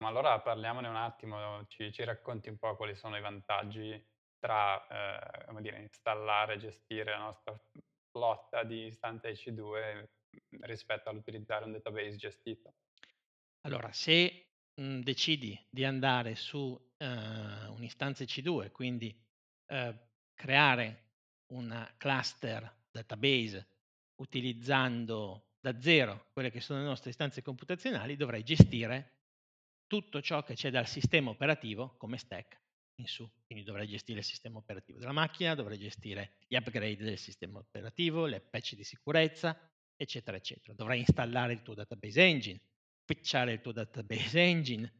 Ma 0.02 0.08
allora 0.08 0.40
parliamone 0.40 0.88
un 0.88 0.96
attimo, 0.96 1.64
ci, 1.68 1.92
ci 1.92 2.02
racconti 2.02 2.48
un 2.48 2.58
po' 2.58 2.74
quali 2.74 2.96
sono 2.96 3.16
i 3.16 3.20
vantaggi 3.20 4.04
tra 4.40 4.84
eh, 4.88 5.44
come 5.44 5.62
dire, 5.62 5.80
installare 5.80 6.54
e 6.54 6.58
gestire 6.58 7.12
la 7.12 7.18
nostra 7.18 7.56
flotta 8.10 8.64
di 8.64 8.86
istanze 8.86 9.30
EC2 9.30 10.04
rispetto 10.62 11.08
all'utilizzare 11.08 11.66
un 11.66 11.72
database 11.72 12.16
gestito. 12.16 12.74
Allora, 13.60 13.92
se 13.92 14.48
mh, 14.74 15.02
decidi 15.02 15.56
di 15.70 15.84
andare 15.84 16.34
su 16.34 16.76
eh, 16.96 17.06
un'istanza 17.68 18.24
EC2, 18.24 18.72
quindi 18.72 19.16
eh, 19.66 19.94
creare 20.34 21.10
un 21.52 21.92
cluster 21.96 22.86
database 22.90 23.68
utilizzando 24.16 25.50
da 25.60 25.80
zero 25.80 26.26
quelle 26.32 26.50
che 26.50 26.60
sono 26.60 26.80
le 26.80 26.86
nostre 26.86 27.10
istanze 27.10 27.40
computazionali, 27.40 28.16
dovrai 28.16 28.42
gestire 28.42 29.20
tutto 29.92 30.22
ciò 30.22 30.42
che 30.42 30.54
c'è 30.54 30.70
dal 30.70 30.86
sistema 30.86 31.28
operativo 31.28 31.96
come 31.98 32.16
stack 32.16 32.58
in 32.94 33.06
su. 33.06 33.30
Quindi 33.44 33.62
dovrei 33.62 33.86
gestire 33.86 34.20
il 34.20 34.24
sistema 34.24 34.56
operativo 34.56 34.98
della 34.98 35.12
macchina, 35.12 35.54
dovrei 35.54 35.76
gestire 35.76 36.38
gli 36.48 36.56
upgrade 36.56 36.96
del 36.96 37.18
sistema 37.18 37.58
operativo, 37.58 38.24
le 38.24 38.40
patch 38.40 38.74
di 38.74 38.84
sicurezza, 38.84 39.54
eccetera, 39.94 40.38
eccetera. 40.38 40.72
Dovrai 40.72 41.00
installare 41.00 41.52
il 41.52 41.60
tuo 41.60 41.74
database 41.74 42.22
engine, 42.22 42.58
pitchare 43.04 43.52
il 43.52 43.60
tuo 43.60 43.72
database 43.72 44.40
engine, 44.40 44.90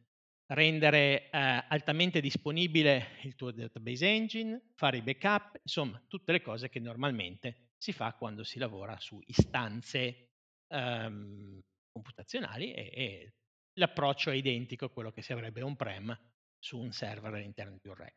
rendere 0.45 1.31
eh, 1.31 1.39
altamente 1.69 2.21
disponibile 2.21 3.17
il 3.23 3.33
tuo 3.33 3.49
database 3.49 4.07
engine, 4.07 4.61
fare 4.75 4.97
i 4.97 5.01
backup, 5.01 5.59
insomma, 5.63 5.99
tutte 6.07 6.33
le 6.33 6.43
cose 6.43 6.69
che 6.69 6.79
normalmente 6.79 7.71
si 7.77 7.93
fa 7.93 8.13
quando 8.13 8.43
si 8.43 8.59
lavora 8.59 8.99
su 8.99 9.19
istanze 9.25 10.33
um, 10.67 11.59
computazionali 11.91 12.71
e, 12.73 12.91
e 12.93 13.33
l'approccio 13.73 14.29
è 14.29 14.35
identico 14.35 14.85
a 14.85 14.89
quello 14.89 15.11
che 15.11 15.21
si 15.21 15.33
avrebbe 15.33 15.61
on-prem 15.61 16.17
su 16.59 16.79
un 16.79 16.91
server 16.91 17.33
all'interno 17.33 17.77
di 17.81 17.87
un 17.87 17.95
rack. 17.95 18.15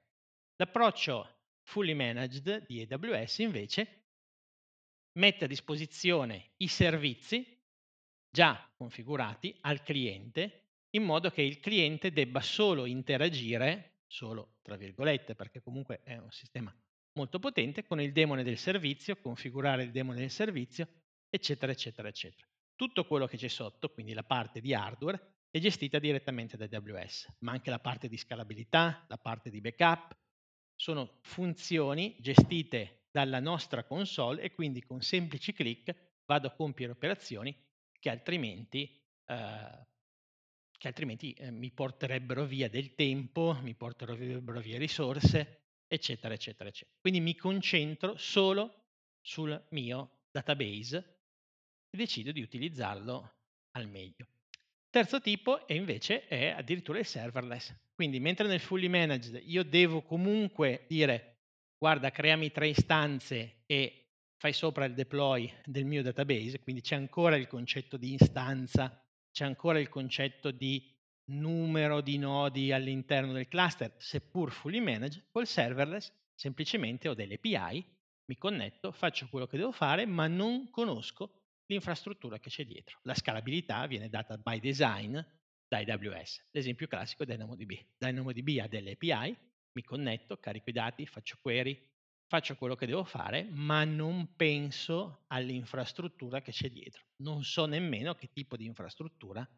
L'approccio 0.56 1.36
fully 1.62 1.94
managed 1.94 2.66
di 2.66 2.86
AWS 2.88 3.38
invece 3.38 4.04
mette 5.18 5.44
a 5.44 5.48
disposizione 5.48 6.52
i 6.58 6.68
servizi 6.68 7.54
già 8.30 8.70
configurati 8.76 9.56
al 9.62 9.82
cliente 9.82 10.66
in 10.90 11.02
modo 11.02 11.30
che 11.30 11.42
il 11.42 11.58
cliente 11.60 12.12
debba 12.12 12.40
solo 12.40 12.86
interagire, 12.86 14.02
solo 14.06 14.56
tra 14.62 14.76
virgolette, 14.76 15.34
perché 15.34 15.60
comunque 15.60 16.02
è 16.02 16.16
un 16.16 16.30
sistema 16.30 16.74
molto 17.12 17.38
potente 17.38 17.84
con 17.84 18.00
il 18.00 18.12
demone 18.12 18.42
del 18.42 18.58
servizio, 18.58 19.16
configurare 19.16 19.82
il 19.82 19.90
demone 19.90 20.20
del 20.20 20.30
servizio, 20.30 20.88
eccetera, 21.28 21.72
eccetera, 21.72 22.08
eccetera. 22.08 22.46
Tutto 22.74 23.06
quello 23.06 23.26
che 23.26 23.36
c'è 23.36 23.48
sotto, 23.48 23.90
quindi 23.90 24.12
la 24.12 24.22
parte 24.22 24.60
di 24.60 24.74
hardware, 24.74 25.35
è 25.50 25.58
gestita 25.58 25.98
direttamente 25.98 26.56
da 26.56 26.68
AWS, 26.70 27.36
ma 27.40 27.52
anche 27.52 27.70
la 27.70 27.78
parte 27.78 28.08
di 28.08 28.16
scalabilità, 28.16 29.04
la 29.08 29.18
parte 29.18 29.50
di 29.50 29.60
backup, 29.60 30.16
sono 30.74 31.18
funzioni 31.22 32.16
gestite 32.20 33.06
dalla 33.10 33.40
nostra 33.40 33.84
console 33.84 34.42
e 34.42 34.52
quindi 34.52 34.82
con 34.82 35.00
semplici 35.00 35.54
clic 35.54 35.94
vado 36.26 36.48
a 36.48 36.54
compiere 36.54 36.92
operazioni 36.92 37.56
che 37.98 38.10
altrimenti, 38.10 39.02
eh, 39.24 39.86
che 40.76 40.88
altrimenti 40.88 41.32
eh, 41.32 41.50
mi 41.50 41.70
porterebbero 41.70 42.44
via 42.44 42.68
del 42.68 42.94
tempo, 42.94 43.58
mi 43.62 43.74
porterebbero 43.74 44.60
via 44.60 44.76
risorse, 44.76 45.62
eccetera, 45.86 46.34
eccetera, 46.34 46.68
eccetera. 46.68 46.98
Quindi 47.00 47.20
mi 47.20 47.34
concentro 47.34 48.16
solo 48.18 48.84
sul 49.22 49.66
mio 49.70 50.26
database 50.30 51.20
e 51.88 51.96
decido 51.96 52.32
di 52.32 52.42
utilizzarlo 52.42 53.32
al 53.70 53.88
meglio. 53.88 54.28
Terzo 54.96 55.20
tipo 55.20 55.66
è 55.66 55.74
invece 55.74 56.26
è 56.26 56.54
addirittura 56.56 56.98
il 56.98 57.04
serverless. 57.04 57.70
Quindi 57.92 58.18
mentre 58.18 58.48
nel 58.48 58.60
fully 58.60 58.88
managed 58.88 59.42
io 59.44 59.62
devo 59.62 60.00
comunque 60.00 60.86
dire 60.88 61.40
guarda 61.76 62.10
creami 62.10 62.50
tre 62.50 62.68
istanze 62.68 63.56
e 63.66 64.06
fai 64.38 64.54
sopra 64.54 64.86
il 64.86 64.94
deploy 64.94 65.52
del 65.66 65.84
mio 65.84 66.02
database, 66.02 66.60
quindi 66.60 66.80
c'è 66.80 66.94
ancora 66.94 67.36
il 67.36 67.46
concetto 67.46 67.98
di 67.98 68.14
istanza, 68.14 68.98
c'è 69.30 69.44
ancora 69.44 69.78
il 69.78 69.90
concetto 69.90 70.50
di 70.50 70.90
numero 71.24 72.00
di 72.00 72.16
nodi 72.16 72.72
all'interno 72.72 73.34
del 73.34 73.48
cluster, 73.48 73.92
seppur 73.98 74.50
fully 74.50 74.80
managed, 74.80 75.26
col 75.30 75.46
serverless 75.46 76.10
semplicemente 76.34 77.06
ho 77.10 77.14
delle 77.14 77.34
API, 77.34 77.84
mi 78.30 78.38
connetto, 78.38 78.92
faccio 78.92 79.28
quello 79.28 79.46
che 79.46 79.58
devo 79.58 79.72
fare, 79.72 80.06
ma 80.06 80.26
non 80.26 80.70
conosco 80.70 81.45
l'infrastruttura 81.66 82.38
che 82.38 82.50
c'è 82.50 82.64
dietro. 82.64 82.98
La 83.02 83.14
scalabilità 83.14 83.86
viene 83.86 84.08
data 84.08 84.36
by 84.36 84.60
design 84.60 85.18
da 85.68 85.78
AWS. 85.78 86.48
L'esempio 86.50 86.86
classico 86.86 87.24
è 87.24 87.26
DynamoDB. 87.26 87.72
DynamoDB 87.98 88.58
ha 88.60 88.68
delle 88.68 88.92
API, 88.92 89.36
mi 89.72 89.82
connetto, 89.82 90.38
carico 90.38 90.70
i 90.70 90.72
dati, 90.72 91.06
faccio 91.06 91.38
query, 91.40 91.78
faccio 92.28 92.56
quello 92.56 92.74
che 92.74 92.86
devo 92.86 93.04
fare, 93.04 93.44
ma 93.50 93.84
non 93.84 94.34
penso 94.36 95.24
all'infrastruttura 95.28 96.40
che 96.40 96.52
c'è 96.52 96.70
dietro. 96.70 97.04
Non 97.16 97.42
so 97.42 97.66
nemmeno 97.66 98.14
che 98.14 98.30
tipo 98.32 98.56
di 98.56 98.64
infrastruttura 98.64 99.48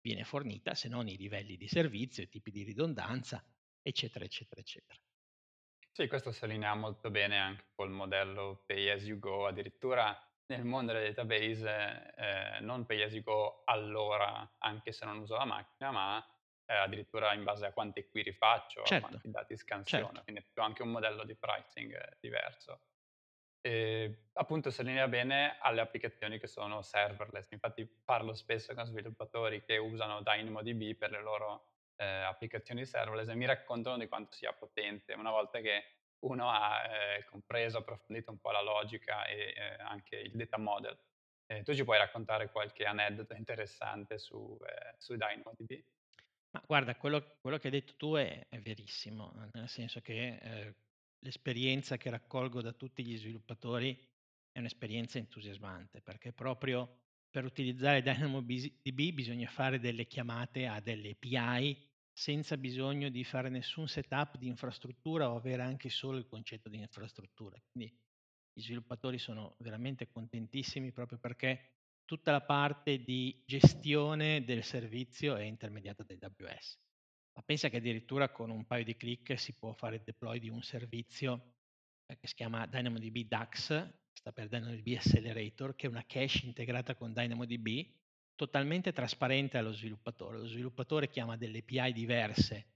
viene 0.00 0.24
fornita, 0.24 0.74
se 0.74 0.88
non 0.88 1.08
i 1.08 1.16
livelli 1.16 1.56
di 1.56 1.68
servizio, 1.68 2.22
i 2.22 2.28
tipi 2.28 2.50
di 2.50 2.62
ridondanza, 2.62 3.44
eccetera, 3.82 4.24
eccetera, 4.24 4.60
eccetera. 4.60 4.98
Sì, 5.92 6.06
questo 6.06 6.30
si 6.30 6.44
allinea 6.44 6.74
molto 6.74 7.10
bene 7.10 7.38
anche 7.38 7.70
col 7.74 7.90
modello 7.90 8.62
pay 8.66 8.88
as 8.90 9.04
you 9.04 9.18
go, 9.18 9.46
addirittura 9.46 10.16
nel 10.48 10.64
mondo 10.64 10.92
delle 10.92 11.12
database 11.12 12.14
eh, 12.16 12.60
non 12.60 12.86
pay 12.86 13.02
as 13.02 13.12
you 13.12 13.22
go 13.22 13.62
all'ora, 13.64 14.56
anche 14.58 14.92
se 14.92 15.04
non 15.04 15.18
uso 15.18 15.36
la 15.36 15.44
macchina, 15.44 15.90
ma 15.90 16.26
eh, 16.64 16.74
addirittura 16.74 17.34
in 17.34 17.44
base 17.44 17.66
a 17.66 17.72
quanti 17.72 18.08
query 18.08 18.32
faccio, 18.32 18.82
certo, 18.84 19.06
a 19.06 19.08
quanti 19.08 19.30
dati 19.30 19.56
scansiono, 19.56 20.06
certo. 20.06 20.22
quindi 20.22 20.42
è 20.42 20.60
anche 20.60 20.82
un 20.82 20.90
modello 20.90 21.24
di 21.24 21.34
pricing 21.34 21.92
eh, 21.94 22.16
diverso. 22.20 22.80
E, 23.60 24.28
appunto 24.34 24.70
si 24.70 24.80
allinea 24.80 25.08
bene 25.08 25.58
alle 25.60 25.80
applicazioni 25.80 26.38
che 26.38 26.46
sono 26.46 26.80
serverless, 26.80 27.50
infatti 27.50 27.84
parlo 27.86 28.32
spesso 28.34 28.74
con 28.74 28.84
sviluppatori 28.86 29.62
che 29.62 29.76
usano 29.76 30.22
DynamoDB 30.22 30.96
per 30.96 31.10
le 31.10 31.20
loro 31.20 31.66
eh, 31.96 32.06
applicazioni 32.06 32.86
serverless 32.86 33.28
e 33.28 33.34
mi 33.34 33.44
raccontano 33.46 33.98
di 33.98 34.08
quanto 34.08 34.32
sia 34.32 34.52
potente 34.52 35.12
una 35.12 35.30
volta 35.30 35.60
che 35.60 35.97
uno 36.20 36.50
ha 36.50 36.82
eh, 36.84 37.24
compreso, 37.24 37.78
approfondito 37.78 38.30
un 38.30 38.38
po' 38.38 38.50
la 38.50 38.62
logica 38.62 39.26
e 39.26 39.54
eh, 39.56 39.82
anche 39.82 40.16
il 40.16 40.32
data 40.32 40.58
model. 40.58 40.98
Eh, 41.46 41.62
tu 41.62 41.74
ci 41.74 41.84
puoi 41.84 41.98
raccontare 41.98 42.50
qualche 42.50 42.84
aneddoto 42.84 43.34
interessante 43.34 44.18
su, 44.18 44.58
eh, 44.62 44.94
su 44.98 45.14
DynamoDB? 45.16 45.82
Ma 46.50 46.62
guarda, 46.66 46.94
quello, 46.96 47.36
quello, 47.40 47.58
che 47.58 47.68
hai 47.68 47.72
detto 47.72 47.94
tu 47.96 48.14
è, 48.14 48.46
è 48.48 48.58
verissimo, 48.58 49.32
nel 49.52 49.68
senso 49.68 50.00
che 50.00 50.38
eh, 50.40 50.74
l'esperienza 51.20 51.96
che 51.96 52.10
raccolgo 52.10 52.60
da 52.60 52.72
tutti 52.72 53.04
gli 53.04 53.16
sviluppatori 53.16 53.98
è 54.52 54.58
un'esperienza 54.58 55.18
entusiasmante, 55.18 56.00
perché 56.00 56.32
proprio 56.32 57.00
per 57.30 57.44
utilizzare 57.44 58.02
DynamoDB 58.02 59.12
bisogna 59.12 59.48
fare 59.48 59.78
delle 59.78 60.06
chiamate 60.06 60.66
a 60.66 60.80
delle 60.80 61.10
API 61.10 61.87
senza 62.18 62.56
bisogno 62.56 63.10
di 63.10 63.22
fare 63.22 63.48
nessun 63.48 63.86
setup 63.86 64.38
di 64.38 64.48
infrastruttura 64.48 65.30
o 65.30 65.36
avere 65.36 65.62
anche 65.62 65.88
solo 65.88 66.18
il 66.18 66.26
concetto 66.26 66.68
di 66.68 66.76
infrastruttura. 66.76 67.56
Quindi 67.70 67.96
gli 68.52 68.60
sviluppatori 68.60 69.18
sono 69.18 69.54
veramente 69.60 70.08
contentissimi 70.08 70.90
proprio 70.90 71.18
perché 71.18 71.74
tutta 72.04 72.32
la 72.32 72.40
parte 72.40 73.04
di 73.04 73.40
gestione 73.46 74.42
del 74.42 74.64
servizio 74.64 75.36
è 75.36 75.44
intermediata 75.44 76.02
da 76.02 76.26
AWS. 76.26 76.80
Ma 77.34 77.42
pensa 77.42 77.68
che 77.68 77.76
addirittura 77.76 78.32
con 78.32 78.50
un 78.50 78.66
paio 78.66 78.82
di 78.82 78.96
clic 78.96 79.38
si 79.38 79.54
può 79.54 79.72
fare 79.72 79.96
il 79.96 80.02
deploy 80.02 80.40
di 80.40 80.48
un 80.48 80.60
servizio 80.60 81.54
eh, 82.04 82.18
che 82.18 82.26
si 82.26 82.34
chiama 82.34 82.66
DynamoDB 82.66 83.28
DAX, 83.28 83.90
sta 84.12 84.32
per 84.32 84.48
DynamoDB 84.48 84.96
Accelerator, 84.96 85.76
che 85.76 85.86
è 85.86 85.90
una 85.90 86.04
cache 86.04 86.46
integrata 86.46 86.96
con 86.96 87.12
DynamoDB 87.12 87.94
totalmente 88.38 88.92
trasparente 88.92 89.58
allo 89.58 89.72
sviluppatore. 89.72 90.38
Lo 90.38 90.46
sviluppatore 90.46 91.08
chiama 91.08 91.36
delle 91.36 91.58
API 91.58 91.92
diverse 91.92 92.66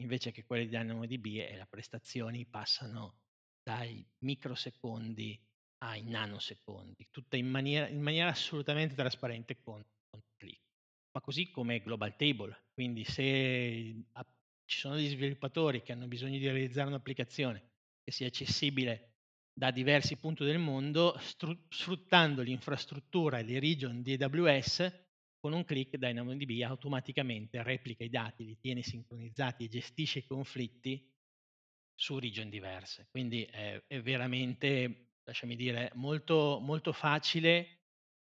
invece 0.00 0.30
che 0.30 0.44
quelle 0.44 0.62
di 0.62 0.70
DynamoDB 0.70 1.26
e 1.26 1.56
le 1.56 1.66
prestazioni 1.68 2.46
passano 2.46 3.18
dai 3.60 4.06
microsecondi 4.20 5.44
ai 5.78 6.04
nanosecondi, 6.04 7.08
tutta 7.10 7.36
in 7.36 7.48
maniera, 7.48 7.88
in 7.88 8.00
maniera 8.00 8.30
assolutamente 8.30 8.94
trasparente 8.94 9.58
con, 9.60 9.84
con 10.08 10.20
click. 10.36 10.62
Ma 11.10 11.20
così 11.20 11.50
come 11.50 11.80
Global 11.80 12.14
Table, 12.14 12.66
quindi 12.72 13.04
se 13.04 14.04
a, 14.12 14.26
ci 14.64 14.78
sono 14.78 14.94
degli 14.94 15.08
sviluppatori 15.08 15.82
che 15.82 15.90
hanno 15.90 16.06
bisogno 16.06 16.38
di 16.38 16.44
realizzare 16.44 16.88
un'applicazione 16.88 17.70
che 18.04 18.12
sia 18.12 18.28
accessibile 18.28 19.14
da 19.52 19.72
diversi 19.72 20.16
punti 20.16 20.44
del 20.44 20.58
mondo, 20.58 21.16
stru- 21.18 21.58
sfruttando 21.68 22.42
l'infrastruttura 22.42 23.38
e 23.38 23.42
le 23.42 23.58
region 23.58 24.02
di 24.02 24.14
AWS, 24.14 25.06
con 25.38 25.52
un 25.52 25.64
clic 25.64 25.96
DynamoDB 25.96 26.62
automaticamente 26.62 27.62
replica 27.62 28.04
i 28.04 28.10
dati, 28.10 28.44
li 28.44 28.58
tiene 28.58 28.82
sincronizzati 28.82 29.64
e 29.64 29.68
gestisce 29.68 30.20
i 30.20 30.26
conflitti 30.26 31.10
su 31.94 32.18
region 32.18 32.48
diverse. 32.48 33.06
Quindi 33.10 33.44
è, 33.44 33.82
è 33.86 34.00
veramente, 34.00 35.14
lasciami 35.24 35.56
dire, 35.56 35.90
molto, 35.94 36.58
molto 36.60 36.92
facile 36.92 37.78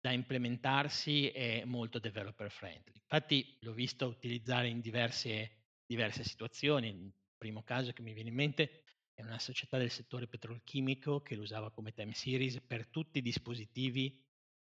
da 0.00 0.12
implementarsi 0.12 1.30
e 1.30 1.62
molto 1.64 1.98
developer 1.98 2.50
friendly. 2.50 2.92
Infatti 2.94 3.56
l'ho 3.60 3.72
visto 3.72 4.06
utilizzare 4.06 4.68
in 4.68 4.80
diverse, 4.80 5.68
diverse 5.86 6.24
situazioni. 6.24 6.88
Il 6.88 7.12
primo 7.36 7.62
caso 7.62 7.92
che 7.92 8.02
mi 8.02 8.12
viene 8.12 8.28
in 8.28 8.34
mente 8.34 8.82
è 9.14 9.22
una 9.22 9.38
società 9.38 9.78
del 9.78 9.90
settore 9.90 10.26
petrolchimico 10.26 11.22
che 11.22 11.36
lo 11.36 11.42
usava 11.42 11.70
come 11.70 11.92
time 11.92 12.12
series 12.12 12.60
per 12.60 12.86
tutti 12.88 13.18
i 13.18 13.22
dispositivi 13.22 14.23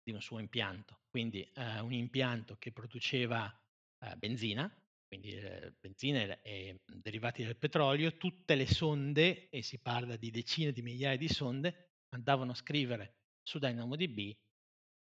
di 0.03 0.12
un 0.12 0.21
suo 0.21 0.39
impianto. 0.39 1.01
Quindi 1.09 1.41
eh, 1.53 1.79
un 1.79 1.93
impianto 1.93 2.55
che 2.57 2.71
produceva 2.71 3.51
eh, 4.05 4.15
benzina, 4.15 4.71
quindi 5.07 5.31
eh, 5.31 5.73
benzina 5.79 6.19
e, 6.19 6.39
e 6.43 6.79
derivati 6.85 7.43
del 7.43 7.57
petrolio, 7.57 8.17
tutte 8.17 8.55
le 8.55 8.67
sonde, 8.67 9.49
e 9.49 9.62
si 9.62 9.79
parla 9.79 10.15
di 10.15 10.29
decine 10.29 10.71
di 10.71 10.81
migliaia 10.81 11.17
di 11.17 11.27
sonde, 11.27 11.89
andavano 12.09 12.51
a 12.51 12.55
scrivere 12.55 13.17
su 13.41 13.59
DynamoDB, 13.59 14.35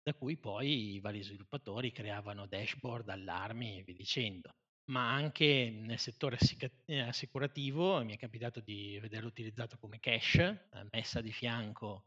da 0.01 0.13
cui 0.13 0.37
poi 0.37 0.93
i 0.93 0.99
vari 1.01 1.21
sviluppatori 1.21 1.91
creavano 1.91 2.47
dashboard, 2.47 3.09
allarmi 3.09 3.79
e 3.79 3.83
via 3.83 3.93
dicendo. 3.93 4.55
Ma 4.89 5.11
anche 5.13 5.69
nel 5.69 5.99
settore 5.99 6.37
eh, 6.85 6.99
assicurativo 6.99 8.01
mi 8.05 8.13
è 8.13 8.17
capitato 8.17 8.61
di 8.61 8.97
vederlo 9.01 9.27
utilizzato 9.27 9.77
come 9.77 9.99
cache, 9.99 10.69
eh, 10.71 10.87
messa 10.91 11.19
di 11.19 11.33
fianco 11.33 12.05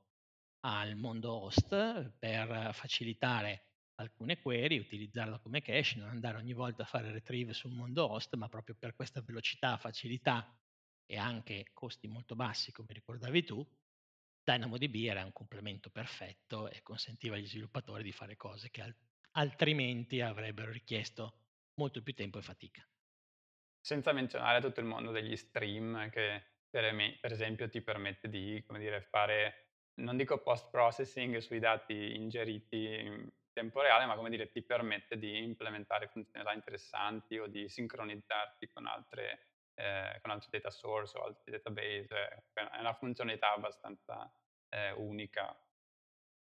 al 0.61 0.97
mondo 0.97 1.33
host 1.33 2.11
per 2.19 2.71
facilitare 2.75 3.65
alcune 3.95 4.41
query, 4.41 4.79
utilizzarla 4.79 5.39
come 5.39 5.61
cache, 5.61 5.99
non 5.99 6.09
andare 6.09 6.39
ogni 6.39 6.53
volta 6.53 6.83
a 6.83 6.87
fare 6.87 7.13
retrieve 7.13 7.53
sul 7.53 7.73
mondo 7.73 8.11
host, 8.11 8.35
ma 8.35 8.49
proprio 8.49 8.75
per 8.79 8.95
questa 8.95 9.21
velocità, 9.21 9.77
facilità 9.77 10.59
e 11.07 11.17
anche 11.17 11.71
costi 11.73 12.09
molto 12.09 12.35
bassi, 12.35 12.73
come 12.73 12.93
ricordavi 12.93 13.45
tu, 13.45 13.67
DynamoDB 14.43 14.95
era 15.05 15.25
un 15.25 15.33
complemento 15.33 15.91
perfetto 15.91 16.69
e 16.71 16.83
consentiva 16.83 17.37
agli 17.37 17.47
sviluppatori 17.47 18.03
di 18.03 18.13
fare 18.13 18.37
cose 18.37 18.71
che 18.71 18.83
al- 18.83 18.97
altrimenti 19.33 20.21
avrebbero 20.21 20.71
richiesto 20.73 21.39
molto 21.75 22.03
più 22.03 22.15
tempo 22.15 22.39
e 22.39 22.43
fatica. 22.43 22.87
Senza 23.81 24.13
menzionare 24.13 24.61
tutto 24.61 24.81
il 24.81 24.87
mondo 24.87 25.11
degli 25.11 25.37
stream 25.37 26.11
che 26.11 26.45
per, 26.69 27.33
esempio 27.33 27.69
ti 27.69 27.83
permette 27.83 28.29
di 28.29 28.65
dire, 28.67 29.03
fare 29.03 29.70
non 30.01 30.17
dico 30.17 30.39
post 30.39 30.71
processing 30.71 31.39
sui 31.39 31.59
dati 31.59 32.17
ingeriti 32.17 32.85
in 33.01 33.29
tempo 33.53 33.81
reale, 33.81 34.07
ma 34.07 34.17
come 34.17 34.31
dire, 34.31 34.51
ti 34.51 34.63
permette 34.63 35.19
di 35.19 35.43
implementare 35.43 36.09
funzionalità 36.09 36.55
interessanti 36.55 37.39
o 37.39 37.47
di 37.47 37.69
sincronizzarti 37.69 38.69
con 38.69 38.87
altre 38.87 39.51
eh, 39.81 40.19
con 40.21 40.31
altri 40.31 40.51
data 40.51 40.71
source 40.71 41.17
o 41.17 41.25
altri 41.25 41.53
database, 41.53 42.45
è 42.53 42.79
una 42.79 42.93
funzionalità 42.93 43.55
abbastanza 43.55 44.31
eh, 44.69 44.93
unica. 44.93 45.57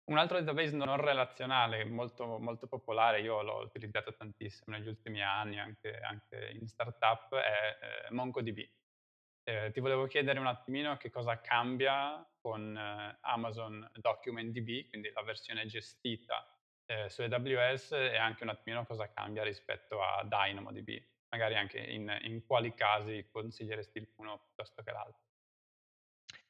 Un 0.06 0.18
altro 0.18 0.40
database 0.40 0.74
non 0.74 0.96
relazionale 0.96 1.84
molto, 1.84 2.38
molto 2.38 2.66
popolare, 2.66 3.20
io 3.20 3.42
l'ho 3.42 3.58
utilizzato 3.58 4.14
tantissimo 4.14 4.76
negli 4.76 4.88
ultimi 4.88 5.22
anni, 5.22 5.58
anche, 5.58 5.98
anche 5.98 6.50
in 6.58 6.66
startup, 6.66 7.34
è 7.36 8.06
eh, 8.06 8.10
MongoDB. 8.10 8.58
Eh, 9.48 9.70
ti 9.70 9.80
volevo 9.80 10.06
chiedere 10.06 10.38
un 10.38 10.46
attimino 10.46 10.98
che 10.98 11.08
cosa 11.08 11.40
cambia 11.40 12.22
con 12.38 12.76
eh, 12.76 13.16
Amazon 13.22 13.90
Document 13.94 14.52
DB, 14.52 14.90
quindi 14.90 15.10
la 15.14 15.22
versione 15.22 15.64
gestita 15.64 16.46
eh, 16.84 17.08
su 17.08 17.22
AWS, 17.22 17.92
e 17.92 18.18
anche 18.18 18.42
un 18.42 18.50
attimino 18.50 18.84
cosa 18.84 19.10
cambia 19.10 19.42
rispetto 19.42 20.02
a 20.02 20.22
DynamoDB. 20.22 21.02
Magari 21.30 21.54
anche 21.56 21.78
in, 21.78 22.14
in 22.24 22.44
quali 22.44 22.74
casi 22.74 23.26
consiglieresti 23.32 24.06
l'uno 24.16 24.38
piuttosto 24.38 24.82
che 24.82 24.90
l'altro. 24.90 25.22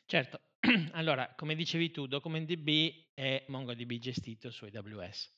Certo, 0.05 0.41
allora, 0.95 1.35
come 1.37 1.55
dicevi 1.55 1.93
tu, 1.93 2.09
DocumentDB 2.09 3.13
è 3.15 3.45
MongoDB 3.47 3.93
gestito 3.93 4.51
su 4.51 4.65
AWS. 4.65 5.33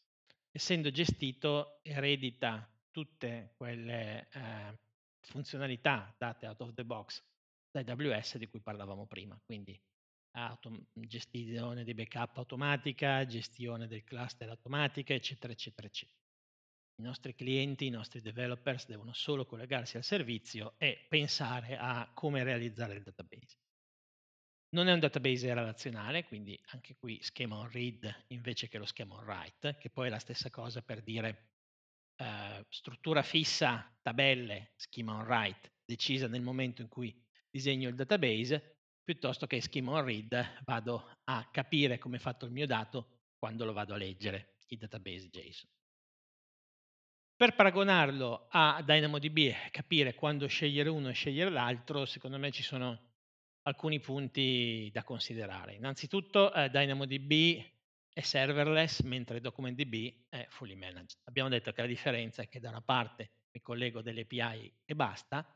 Essendo 0.51 0.91
gestito, 0.91 1.81
eredita 1.83 2.67
tutte 2.91 3.53
quelle 3.59 4.29
eh, 4.33 4.79
funzionalità 5.21 6.15
date 6.17 6.47
out 6.47 6.61
of 6.63 6.73
the 6.73 6.85
box 6.87 7.29
da 7.71 7.81
AWS 7.81 8.37
di 8.37 8.49
cui 8.49 8.61
parlavamo 8.61 9.07
prima, 9.07 9.41
quindi 9.45 9.81
autom- 10.33 10.85
gestione 10.93 11.85
di 11.85 11.95
backup 11.95 12.37
automatica, 12.39 13.25
gestione 13.27 13.87
del 13.87 14.05
cluster 14.05 14.49
automatica, 14.49 15.15
eccetera, 15.15 15.53
eccetera, 15.53 15.87
eccetera. 15.87 16.19
I 16.97 17.03
nostri 17.03 17.35
clienti, 17.35 17.87
i 17.87 17.91
nostri 17.91 18.21
developers 18.21 18.87
devono 18.87 19.13
solo 19.15 19.47
collegarsi 19.47 19.97
al 19.97 20.05
servizio 20.05 20.75
e 20.77 21.07
pensare 21.09 21.77
a 21.79 22.11
come 22.13 22.45
realizzare 22.45 22.95
il 22.95 23.03
database. 23.03 23.59
Non 24.73 24.87
è 24.87 24.93
un 24.93 25.01
database 25.01 25.53
relazionale, 25.53 26.25
quindi 26.25 26.61
anche 26.67 26.95
qui 26.97 27.21
schema 27.23 27.57
on 27.57 27.71
read 27.71 28.27
invece 28.29 28.69
che 28.69 28.79
lo 28.79 28.85
schema 28.85 29.17
on 29.17 29.25
write, 29.25 29.77
che 29.79 29.91
poi 29.91 30.07
è 30.07 30.11
la 30.11 30.19
stessa 30.19 30.51
cosa 30.51 30.83
per 30.83 31.03
dire 31.03 31.55
eh, 32.17 32.67
struttura 32.69 33.23
fissa, 33.23 33.99
tabelle, 34.03 34.75
schema 34.77 35.15
on 35.15 35.25
write, 35.25 35.73
decisa 35.85 36.29
nel 36.29 36.43
momento 36.43 36.83
in 36.83 36.89
cui 36.89 37.29
disegno 37.51 37.89
il 37.89 37.95
database, 37.95 38.79
piuttosto 39.03 39.47
che 39.47 39.61
schema 39.61 39.93
on 39.93 40.05
read 40.05 40.63
vado 40.65 41.19
a 41.25 41.49
capire 41.51 41.99
come 41.99 42.17
è 42.17 42.21
fatto 42.21 42.47
il 42.47 42.53
mio 42.53 42.67
dato 42.67 43.19
quando 43.39 43.65
lo 43.65 43.73
vado 43.73 43.95
a 43.95 43.97
leggere, 43.97 44.57
il 44.69 44.79
database 44.79 45.29
JSON. 45.29 45.69
Per 47.35 47.55
paragonarlo 47.55 48.49
a 48.51 48.83
DynamoDB 48.85 49.39
e 49.39 49.71
capire 49.71 50.15
quando 50.15 50.47
scegliere 50.47 50.91
uno 50.91 51.09
e 51.09 51.13
scegliere 51.15 51.51
l'altro, 51.51 52.05
secondo 52.05 52.39
me 52.39 52.51
ci 52.51 52.63
sono 52.63 53.09
alcuni 53.63 53.99
punti 53.99 54.91
da 54.93 55.03
considerare. 55.03 55.75
Innanzitutto 55.75 56.53
eh, 56.53 56.69
DynamoDB 56.69 57.63
è 58.13 58.21
serverless, 58.21 59.01
mentre 59.03 59.41
DocumentDB 59.41 60.27
è 60.29 60.47
fully 60.51 60.75
managed. 60.75 61.19
Abbiamo 61.25 61.49
detto 61.49 61.73
che 61.73 61.81
la 61.81 61.87
differenza 61.87 62.43
è 62.43 62.49
che 62.49 62.61
da 62.61 62.69
una 62.69 62.83
parte 62.83 63.31
mi 63.53 63.61
collego 63.61 64.03
delle 64.03 64.23
API 64.23 64.81
e 64.85 64.95
basta, 64.95 65.47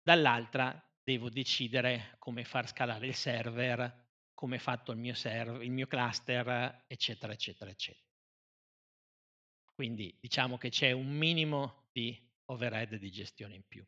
dall'altra 0.00 0.80
devo 1.02 1.28
decidere 1.28 2.16
come 2.18 2.44
far 2.44 2.68
scalare 2.68 3.06
il 3.06 3.14
server, 3.14 4.10
come 4.34 4.56
è 4.56 4.58
fatto 4.58 4.92
il 4.92 4.98
mio, 4.98 5.14
server, 5.14 5.62
il 5.62 5.70
mio 5.70 5.86
cluster, 5.86 6.84
eccetera, 6.86 7.32
eccetera, 7.32 7.70
eccetera. 7.70 8.06
Quindi 9.74 10.16
diciamo 10.20 10.58
che 10.58 10.68
c'è 10.68 10.92
un 10.92 11.10
minimo 11.10 11.88
di 11.92 12.16
overhead 12.46 12.96
di 12.96 13.10
gestione 13.10 13.54
in 13.54 13.62
più. 13.66 13.84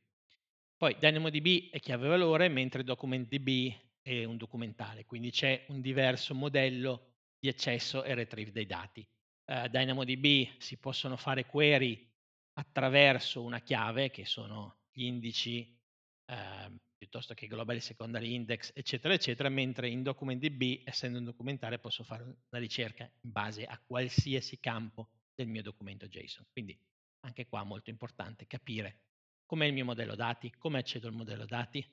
Poi 0.77 0.97
DynamoDB 0.99 1.71
è 1.71 1.79
chiave 1.81 2.09
valore, 2.09 2.49
mentre 2.49 2.83
DocumentDB 2.83 3.73
è 4.03 4.25
un 4.25 4.37
documentale, 4.37 5.05
quindi 5.05 5.31
c'è 5.31 5.65
un 5.69 5.81
diverso 5.81 6.35
modello 6.35 7.15
di 7.39 7.49
accesso 7.49 8.05
e 8.05 8.15
retrieve 8.15 8.53
dei 8.53 8.67
dati. 8.67 9.07
Uh, 9.47 9.69
DynamoDB 9.69 10.59
si 10.59 10.79
possono 10.79 11.17
fare 11.17 11.47
query 11.47 12.11
attraverso 12.55 13.43
una 13.43 13.61
chiave, 13.61 14.11
che 14.11 14.25
sono 14.25 14.81
gli 14.91 15.05
indici 15.05 15.79
uh, 16.27 16.77
piuttosto 17.05 17.35
che 17.35 17.47
global 17.47 17.81
secondary 17.83 18.33
index, 18.33 18.71
eccetera, 18.75 19.13
eccetera, 19.13 19.51
mentre 19.51 19.89
in 19.91 20.03
DocumentDB, 20.03 20.81
essendo 20.85 21.19
un 21.19 21.25
documentale, 21.25 21.79
posso 21.79 22.03
fare 22.03 22.23
una 22.23 22.61
ricerca 22.61 23.05
in 23.05 23.31
base 23.31 23.67
a 23.67 23.79
qualsiasi 23.79 24.59
campo 24.59 25.11
del 25.35 25.49
mio 25.49 25.61
documento 25.61 26.09
JSON. 26.09 26.47
Quindi 26.51 26.79
anche 27.21 27.47
qua 27.47 27.63
molto 27.63 27.91
importante 27.91 28.47
capire 28.47 29.01
com'è 29.45 29.67
il 29.67 29.75
mio 29.75 29.85
modello 29.85 30.15
dati, 30.15 30.51
come 30.57 30.79
accedo 30.79 31.07
al 31.07 31.13
modello 31.13 31.45
dati, 31.45 31.87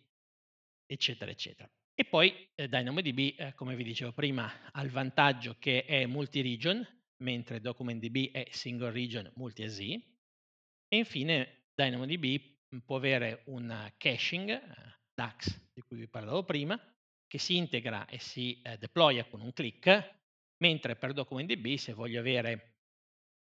eccetera, 0.86 1.30
eccetera. 1.30 1.70
E 1.94 2.06
poi 2.06 2.34
eh, 2.56 2.70
DynamoDB, 2.70 3.36
eh, 3.38 3.54
come 3.54 3.76
vi 3.76 3.84
dicevo 3.84 4.14
prima, 4.14 4.72
ha 4.72 4.82
il 4.82 4.92
vantaggio 4.92 5.58
che 5.60 5.84
è 5.84 6.06
multi-region, 6.06 6.88
mentre 7.18 7.60
DocumentDB 7.60 8.32
è 8.32 8.48
single 8.50 8.92
region 8.92 9.30
multi-AZ. 9.36 9.80
E 9.80 10.98
infine 10.98 11.66
DynamoDB 11.76 12.80
può 12.86 12.96
avere 12.96 13.44
un 13.48 13.92
caching, 13.98 14.50
eh, 14.50 14.91
DAX, 15.14 15.72
di 15.74 15.82
cui 15.82 15.98
vi 15.98 16.08
parlavo 16.08 16.44
prima, 16.44 16.80
che 17.28 17.38
si 17.38 17.58
integra 17.58 18.06
e 18.08 18.20
si 18.20 18.62
eh, 18.62 18.78
deploya 18.78 19.26
con 19.26 19.42
un 19.42 19.54
click, 19.54 20.20
mentre 20.58 20.96
per 20.96 21.14
DocumentDB, 21.14 21.76
se 21.76 21.94
voglio 21.94 22.20
avere 22.20 22.72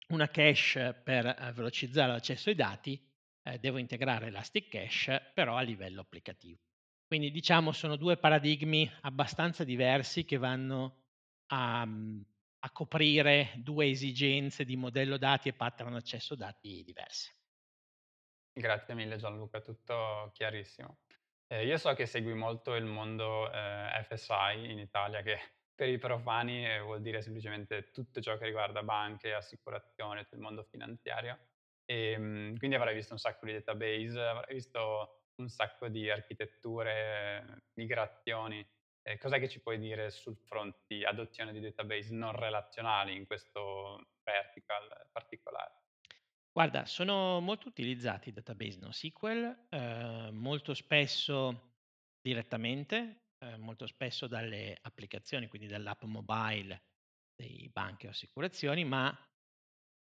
una 0.09 0.27
cache 0.27 0.93
per 0.93 1.25
eh, 1.25 1.51
velocizzare 1.53 2.11
l'accesso 2.11 2.49
ai 2.49 2.55
dati, 2.55 2.99
eh, 3.43 3.59
devo 3.59 3.77
integrare 3.77 4.27
Elastic 4.27 4.69
Cache, 4.69 5.31
però 5.33 5.55
a 5.55 5.61
livello 5.61 6.01
applicativo. 6.01 6.59
Quindi 7.07 7.29
diciamo 7.29 7.71
sono 7.71 7.95
due 7.95 8.17
paradigmi 8.17 8.91
abbastanza 9.01 9.63
diversi 9.63 10.25
che 10.25 10.37
vanno 10.37 11.03
a, 11.51 11.85
mm, 11.85 12.21
a 12.59 12.71
coprire 12.71 13.53
due 13.57 13.87
esigenze 13.87 14.65
di 14.65 14.75
modello 14.75 15.17
dati 15.17 15.49
e 15.49 15.53
pattern 15.53 15.93
accesso 15.93 16.35
dati 16.35 16.83
diversi. 16.83 17.31
Grazie 18.51 18.95
mille 18.95 19.17
Gianluca, 19.17 19.61
tutto 19.61 20.31
chiarissimo. 20.33 20.97
Eh, 21.47 21.65
io 21.65 21.77
so 21.77 21.93
che 21.93 22.07
segui 22.07 22.33
molto 22.33 22.73
il 22.73 22.85
mondo 22.85 23.51
eh, 23.51 24.03
FSI 24.03 24.71
in 24.71 24.79
Italia, 24.79 25.21
che 25.21 25.37
per 25.75 25.89
i 25.89 25.97
profani 25.99 26.65
eh, 26.65 26.79
vuol 26.79 27.01
dire 27.01 27.21
semplicemente 27.21 27.91
tutto 27.91 28.19
ciò 28.21 28.37
che 28.37 28.45
riguarda 28.45 28.81
banche, 28.83 29.33
assicurazioni, 29.33 30.23
tutto 30.23 30.35
il 30.35 30.41
mondo 30.41 30.63
finanziario. 30.63 31.37
Ehm, 31.85 32.57
quindi 32.57 32.75
avrai 32.75 32.95
visto 32.95 33.13
un 33.13 33.19
sacco 33.19 33.45
di 33.45 33.53
database, 33.53 34.19
avrai 34.19 34.55
visto 34.55 35.25
un 35.35 35.47
sacco 35.49 35.87
di 35.87 36.09
architetture, 36.09 37.67
migrazioni. 37.75 38.65
Eh, 39.03 39.17
cos'è 39.19 39.39
che 39.39 39.47
ci 39.49 39.61
puoi 39.61 39.77
dire 39.77 40.09
sul 40.09 40.37
fronte 40.37 40.79
di 40.87 41.05
adozione 41.05 41.51
di 41.51 41.59
database 41.59 42.11
non 42.15 42.31
relazionali 42.31 43.15
in 43.15 43.25
questo 43.27 44.07
vertical 44.23 45.09
particolare? 45.11 45.84
Guarda, 46.55 46.85
sono 46.85 47.41
molto 47.41 47.67
utilizzati 47.67 48.29
i 48.29 48.31
database 48.31 48.79
NoSQL, 48.79 49.65
eh, 49.67 50.29
molto 50.31 50.73
spesso 50.73 51.73
direttamente, 52.21 53.23
eh, 53.39 53.57
molto 53.57 53.85
spesso 53.87 54.25
dalle 54.27 54.77
applicazioni, 54.81 55.47
quindi 55.47 55.67
dall'app 55.67 56.03
mobile 56.03 56.81
dei 57.35 57.69
banche 57.73 58.07
o 58.07 58.11
assicurazioni, 58.11 58.85
ma 58.85 59.13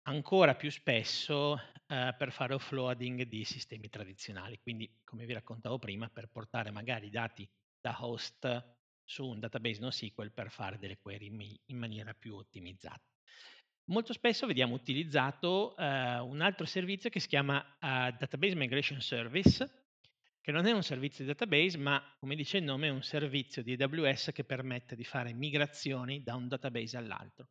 ancora 0.09 0.57
più 0.57 0.69
spesso 0.69 1.61
eh, 1.87 2.13
per 2.19 2.33
fare 2.33 2.55
offloading 2.55 3.23
di 3.23 3.45
sistemi 3.45 3.89
tradizionali. 3.89 4.59
Quindi, 4.59 5.01
come 5.05 5.27
vi 5.27 5.35
raccontavo 5.35 5.79
prima, 5.79 6.09
per 6.09 6.29
portare 6.29 6.73
magari 6.73 7.09
dati 7.09 7.49
da 7.81 8.05
host 8.05 8.79
su 9.05 9.29
un 9.29 9.39
database 9.39 9.79
NoSQL 9.79 10.33
per 10.33 10.51
fare 10.51 10.77
delle 10.77 10.99
query 10.99 11.61
in 11.67 11.79
maniera 11.79 12.13
più 12.15 12.35
ottimizzata. 12.35 13.13
Molto 13.93 14.15
spesso 14.15 14.47
vediamo 14.47 14.75
utilizzato 14.75 15.75
uh, 15.77 15.83
un 15.83 16.41
altro 16.41 16.65
servizio 16.65 17.11
che 17.11 17.21
si 17.21 17.29
chiama 17.29 17.59
uh, 17.59 18.17
Database 18.17 18.55
Migration 18.55 19.03
Service, 19.03 19.71
che 20.41 20.51
non 20.51 20.65
è 20.65 20.73
un 20.73 20.83
servizio 20.83 21.23
di 21.25 21.31
database, 21.31 21.77
ma 21.77 22.03
come 22.19 22.35
dice 22.35 22.57
il 22.57 22.65
nome 22.65 22.87
è 22.87 22.91
un 22.91 23.03
servizio 23.03 23.63
di 23.63 23.77
AWS 23.79 24.31
che 24.33 24.45
permette 24.45 24.97
di 24.97 25.05
fare 25.05 25.35
migrazioni 25.35 26.23
da 26.23 26.35
un 26.35 26.49
database 26.49 26.97
all'altro. 26.97 27.49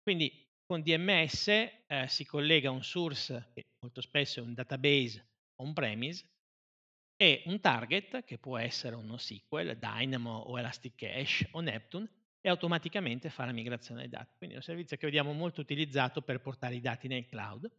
Quindi 0.00 0.48
con 0.64 0.82
DMS 0.82 1.48
eh, 1.48 2.06
si 2.06 2.24
collega 2.26 2.70
un 2.70 2.84
source, 2.84 3.50
che 3.52 3.62
molto 3.80 4.00
spesso 4.00 4.38
è 4.38 4.44
un 4.44 4.54
database 4.54 5.30
on-premise, 5.56 6.24
e 7.16 7.42
un 7.46 7.58
target, 7.58 8.22
che 8.22 8.38
può 8.38 8.56
essere 8.56 8.94
un 8.94 9.06
NoSQL, 9.06 9.76
Dynamo 9.76 10.30
o 10.30 10.56
Elastic 10.60 10.94
Cache 10.94 11.48
o 11.50 11.60
Neptune, 11.60 12.08
e 12.44 12.48
automaticamente 12.48 13.30
fa 13.30 13.44
la 13.44 13.52
migrazione 13.52 14.00
dei 14.00 14.10
dati. 14.10 14.34
Quindi 14.36 14.56
è 14.56 14.58
un 14.58 14.64
servizio 14.64 14.96
che 14.96 15.06
vediamo 15.06 15.32
molto 15.32 15.60
utilizzato 15.60 16.22
per 16.22 16.40
portare 16.40 16.74
i 16.74 16.80
dati 16.80 17.06
nel 17.06 17.24
cloud, 17.26 17.70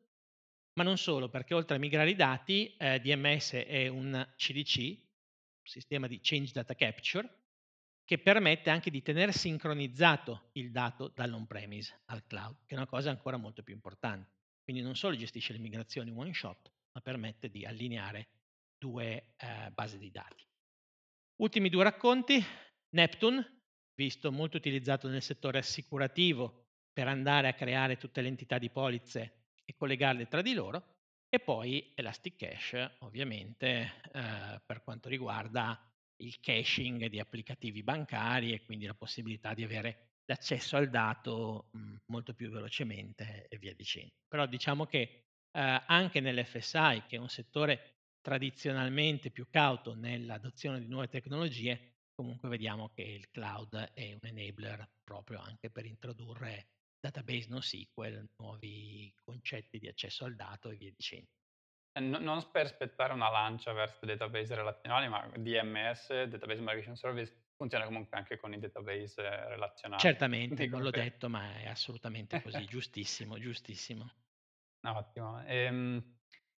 ma 0.76 0.84
non 0.84 0.98
solo, 0.98 1.30
perché 1.30 1.54
oltre 1.54 1.76
a 1.76 1.80
migrare 1.80 2.10
i 2.10 2.16
dati, 2.16 2.76
eh, 2.78 3.00
DMS 3.00 3.54
è 3.54 3.88
un 3.90 4.28
CDC, 4.38 4.98
sistema 5.62 6.08
di 6.08 6.20
Change 6.22 6.54
Data 6.54 6.74
Capture, 6.74 7.42
che 8.06 8.18
permette 8.18 8.70
anche 8.70 8.90
di 8.90 9.02
tenere 9.02 9.34
sincronizzato 9.34 10.50
il 10.54 10.72
dato 10.72 11.10
dall'on-premise 11.14 12.02
al 12.06 12.26
cloud, 12.26 12.66
che 12.66 12.74
è 12.74 12.78
una 12.78 12.88
cosa 12.88 13.10
ancora 13.10 13.38
molto 13.38 13.64
più 13.64 13.74
importante. 13.74 14.32
Quindi 14.64 14.82
non 14.82 14.96
solo 14.96 15.16
gestisce 15.16 15.54
le 15.54 15.60
migrazioni 15.60 16.12
one 16.12 16.34
shot, 16.34 16.72
ma 16.94 17.02
permette 17.02 17.50
di 17.50 17.66
allineare 17.66 18.30
due 18.78 19.34
eh, 19.38 19.72
basi 19.72 19.98
di 19.98 20.10
dati. 20.10 20.46
Ultimi 21.42 21.70
due 21.70 21.84
racconti, 21.84 22.44
Neptune, 22.90 23.63
visto 23.96 24.32
molto 24.32 24.58
utilizzato 24.58 25.08
nel 25.08 25.22
settore 25.22 25.60
assicurativo 25.60 26.62
per 26.92 27.08
andare 27.08 27.48
a 27.48 27.54
creare 27.54 27.98
tutte 27.98 28.22
le 28.22 28.28
entità 28.28 28.58
di 28.58 28.70
polizze 28.70 29.48
e 29.66 29.74
collegarle 29.76 30.28
tra 30.28 30.42
di 30.42 30.54
loro, 30.54 30.92
e 31.30 31.40
poi 31.40 31.94
Elastic 31.96 32.36
Cache, 32.36 32.98
ovviamente, 33.00 34.02
eh, 34.14 34.62
per 34.64 34.84
quanto 34.84 35.10
riguarda 35.10 35.92
il 36.18 36.40
caching 36.40 37.08
di 37.08 37.20
applicativi 37.20 37.82
bancari 37.82 38.54
e 38.54 38.64
quindi 38.64 38.86
la 38.86 38.94
possibilità 38.94 39.54
di 39.56 39.64
avere 39.64 40.20
l'accesso 40.26 40.78
al 40.78 40.90
dato 40.90 41.70
mh, 41.72 41.80
mhmm, 41.80 41.98
molto 42.08 42.34
più 42.36 42.50
velocemente 42.52 43.48
e 43.48 43.58
via 43.58 43.74
dicendo. 43.74 44.14
Però 44.28 44.46
diciamo 44.46 44.86
che 44.86 45.00
eh, 45.52 45.84
anche 45.88 46.20
nell'FSI, 46.20 47.04
che 47.08 47.16
è 47.16 47.20
un 47.20 47.30
settore 47.30 47.96
tradizionalmente 48.22 49.32
più 49.32 49.48
cauto 49.50 49.96
nell'adozione 49.96 50.80
di 50.80 50.88
nuove 50.88 51.08
tecnologie, 51.10 51.93
comunque 52.14 52.50
vediamo 52.50 52.90
che 52.90 53.02
il 53.02 53.30
cloud 53.30 53.92
è 53.94 54.14
un 54.14 54.20
enabler 54.22 54.90
proprio 55.04 55.40
anche 55.40 55.70
per 55.70 55.86
introdurre 55.86 56.68
database 57.00 57.48
NoSQL, 57.50 58.30
nuovi 58.38 59.14
concetti 59.24 59.78
di 59.78 59.88
accesso 59.88 60.26
al 60.26 60.36
dato 60.36 60.70
e 60.70 60.76
via 60.76 60.92
dicendo. 60.96 61.30
Eh, 61.92 62.00
no, 62.00 62.18
non 62.20 62.50
per 62.52 62.68
spettare 62.68 63.14
una 63.14 63.30
lancia 63.30 63.74
verso 63.74 64.06
database 64.06 64.56
relazionali, 64.56 65.08
ma 65.10 65.30
DMS, 65.36 66.24
Database 66.24 66.60
Migration 66.60 66.96
Service, 66.96 67.44
funziona 67.56 67.86
comunque 67.86 68.18
anche 68.18 68.38
con 68.38 68.54
i 68.54 68.60
database 68.60 69.22
relazionali. 69.48 70.02
Certamente, 70.02 70.68
non 70.68 70.82
l'ho 70.82 70.90
detto, 70.90 71.30
ma 71.30 71.56
è 71.58 71.68
assolutamente 71.68 72.42
così, 72.42 72.66
giustissimo, 72.66 73.38
giustissimo. 73.38 74.12
Ottimo. 74.86 75.44
Ehm, 75.46 76.04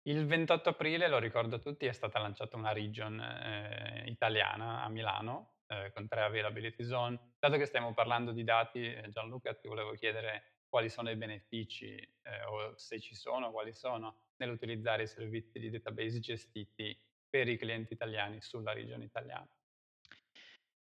il 0.07 0.25
28 0.25 0.69
aprile, 0.69 1.07
lo 1.07 1.17
ricordo 1.17 1.55
a 1.55 1.59
tutti, 1.59 1.85
è 1.85 1.91
stata 1.91 2.19
lanciata 2.19 2.57
una 2.57 2.71
region 2.71 3.19
eh, 3.19 4.03
italiana 4.07 4.83
a 4.83 4.89
Milano 4.89 5.61
eh, 5.67 5.91
con 5.93 6.07
tre 6.07 6.21
availability 6.21 6.83
zone. 6.83 7.33
Dato 7.39 7.57
che 7.57 7.65
stiamo 7.65 7.93
parlando 7.93 8.31
di 8.31 8.43
dati, 8.43 8.83
eh, 8.83 9.09
Gianluca, 9.09 9.55
ti 9.55 9.67
volevo 9.67 9.93
chiedere 9.93 10.63
quali 10.69 10.89
sono 10.89 11.09
i 11.09 11.15
benefici 11.15 11.95
eh, 11.95 12.43
o 12.47 12.77
se 12.77 12.99
ci 12.99 13.15
sono, 13.15 13.51
quali 13.51 13.73
sono 13.73 14.33
nell'utilizzare 14.37 15.03
i 15.03 15.07
servizi 15.07 15.57
di 15.57 15.69
database 15.71 16.19
gestiti 16.19 16.95
per 17.27 17.47
i 17.47 17.57
clienti 17.57 17.93
italiani 17.93 18.41
sulla 18.41 18.73
regione 18.73 19.05
italiana. 19.05 19.49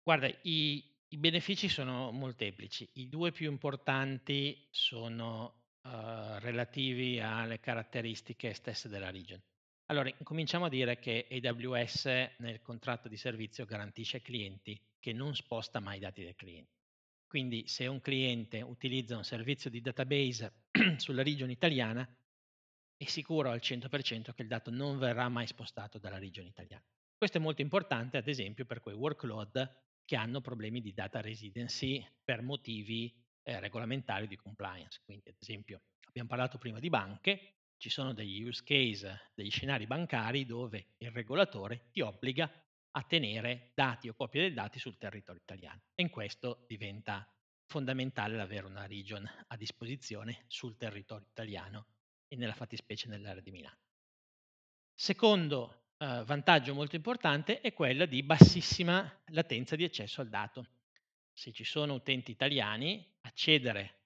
Guarda, 0.01 0.27
i, 0.41 0.83
i 1.09 1.17
benefici 1.17 1.69
sono 1.69 2.11
molteplici. 2.11 2.89
I 2.93 3.09
due 3.09 3.31
più 3.31 3.49
importanti 3.49 4.67
sono 4.71 5.62
uh, 5.83 6.39
relativi 6.39 7.19
alle 7.19 7.59
caratteristiche 7.59 8.53
stesse 8.53 8.89
della 8.89 9.09
region. 9.09 9.41
Allora, 9.87 10.11
cominciamo 10.23 10.65
a 10.65 10.69
dire 10.69 10.97
che 10.97 11.27
AWS 11.29 12.05
nel 12.37 12.61
contratto 12.61 13.07
di 13.07 13.17
servizio 13.17 13.65
garantisce 13.65 14.17
ai 14.17 14.21
clienti 14.21 14.79
che 14.99 15.13
non 15.13 15.35
sposta 15.35 15.79
mai 15.79 15.97
i 15.97 15.99
dati 15.99 16.23
del 16.23 16.35
cliente. 16.35 16.71
Quindi 17.27 17.67
se 17.67 17.87
un 17.87 17.99
cliente 17.99 18.61
utilizza 18.61 19.17
un 19.17 19.23
servizio 19.23 19.69
di 19.69 19.81
database 19.81 20.67
sulla 20.97 21.23
regione 21.23 21.51
italiana, 21.51 22.07
è 22.95 23.05
sicuro 23.05 23.49
al 23.49 23.59
100% 23.61 24.33
che 24.33 24.41
il 24.43 24.47
dato 24.47 24.71
non 24.71 24.97
verrà 24.97 25.27
mai 25.29 25.47
spostato 25.47 25.97
dalla 25.97 26.19
regione 26.19 26.49
italiana. 26.49 26.83
Questo 27.17 27.37
è 27.37 27.41
molto 27.41 27.61
importante, 27.61 28.17
ad 28.17 28.27
esempio, 28.27 28.65
per 28.65 28.79
quei 28.79 28.95
workload 28.95 29.81
che 30.05 30.15
hanno 30.15 30.41
problemi 30.41 30.81
di 30.81 30.93
data 30.93 31.21
residency 31.21 32.05
per 32.23 32.41
motivi 32.41 33.13
eh, 33.43 33.59
regolamentari 33.59 34.27
di 34.27 34.35
compliance. 34.35 35.01
Quindi, 35.03 35.29
ad 35.29 35.35
esempio, 35.39 35.81
abbiamo 36.07 36.29
parlato 36.29 36.57
prima 36.57 36.79
di 36.79 36.89
banche, 36.89 37.53
ci 37.77 37.89
sono 37.89 38.13
degli 38.13 38.41
use 38.41 38.63
case, 38.63 39.31
degli 39.35 39.51
scenari 39.51 39.85
bancari 39.85 40.45
dove 40.45 40.93
il 40.97 41.11
regolatore 41.11 41.89
ti 41.91 42.01
obbliga 42.01 42.49
a 42.95 43.03
tenere 43.03 43.71
dati 43.73 44.07
o 44.07 44.13
copie 44.13 44.41
dei 44.41 44.53
dati 44.53 44.79
sul 44.79 44.97
territorio 44.97 45.41
italiano. 45.41 45.81
E 45.93 46.03
in 46.03 46.09
questo 46.09 46.63
diventa 46.67 47.27
fondamentale 47.65 48.39
avere 48.39 48.67
una 48.67 48.85
region 48.85 49.27
a 49.47 49.57
disposizione 49.57 50.45
sul 50.47 50.77
territorio 50.77 51.27
italiano 51.29 51.87
e 52.27 52.35
nella 52.35 52.53
fattispecie 52.53 53.07
nell'area 53.07 53.41
di 53.41 53.51
Milano. 53.51 53.77
Secondo 54.93 55.87
eh, 55.97 56.23
vantaggio 56.23 56.73
molto 56.73 56.95
importante 56.95 57.61
è 57.61 57.73
quello 57.73 58.05
di 58.05 58.23
bassissima 58.23 59.21
latenza 59.27 59.75
di 59.75 59.83
accesso 59.83 60.21
al 60.21 60.29
dato. 60.29 60.67
Se 61.33 61.51
ci 61.51 61.63
sono 61.63 61.95
utenti 61.95 62.31
italiani, 62.31 63.05
accedere 63.21 64.01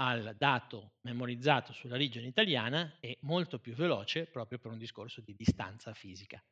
al 0.00 0.34
dato 0.36 0.92
memorizzato 1.02 1.72
sulla 1.72 1.96
regione 1.96 2.26
italiana 2.26 2.98
è 3.00 3.16
molto 3.22 3.58
più 3.58 3.74
veloce 3.74 4.26
proprio 4.26 4.58
per 4.58 4.70
un 4.70 4.78
discorso 4.78 5.20
di 5.20 5.34
distanza 5.34 5.92
fisica, 5.92 6.42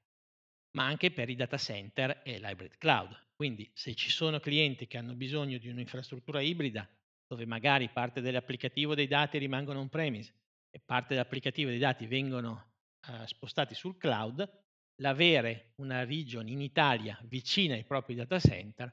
ma 0.72 0.84
anche 0.84 1.12
per 1.12 1.28
i 1.28 1.36
data 1.36 1.56
center 1.56 2.22
e 2.24 2.38
l'hybrid 2.38 2.76
cloud. 2.76 3.16
Quindi 3.34 3.70
se 3.72 3.94
ci 3.94 4.10
sono 4.10 4.40
clienti 4.40 4.86
che 4.86 4.98
hanno 4.98 5.14
bisogno 5.14 5.58
di 5.58 5.68
un'infrastruttura 5.68 6.40
ibrida 6.40 6.88
dove 7.28 7.44
magari 7.44 7.88
parte 7.90 8.20
dell'applicativo 8.20 8.94
dei 8.94 9.06
dati 9.06 9.38
rimangono 9.38 9.80
on-premise 9.80 10.32
e 10.70 10.80
parte 10.84 11.14
dell'applicativo 11.14 11.70
dei 11.70 11.78
dati 11.78 12.06
vengono 12.06 12.72
eh, 13.08 13.26
spostati 13.26 13.74
sul 13.74 13.96
cloud, 13.96 14.48
l'avere 15.02 15.72
una 15.76 16.04
region 16.04 16.48
in 16.48 16.60
Italia 16.60 17.18
vicina 17.24 17.74
ai 17.74 17.84
propri 17.84 18.14
data 18.14 18.38
center 18.38 18.92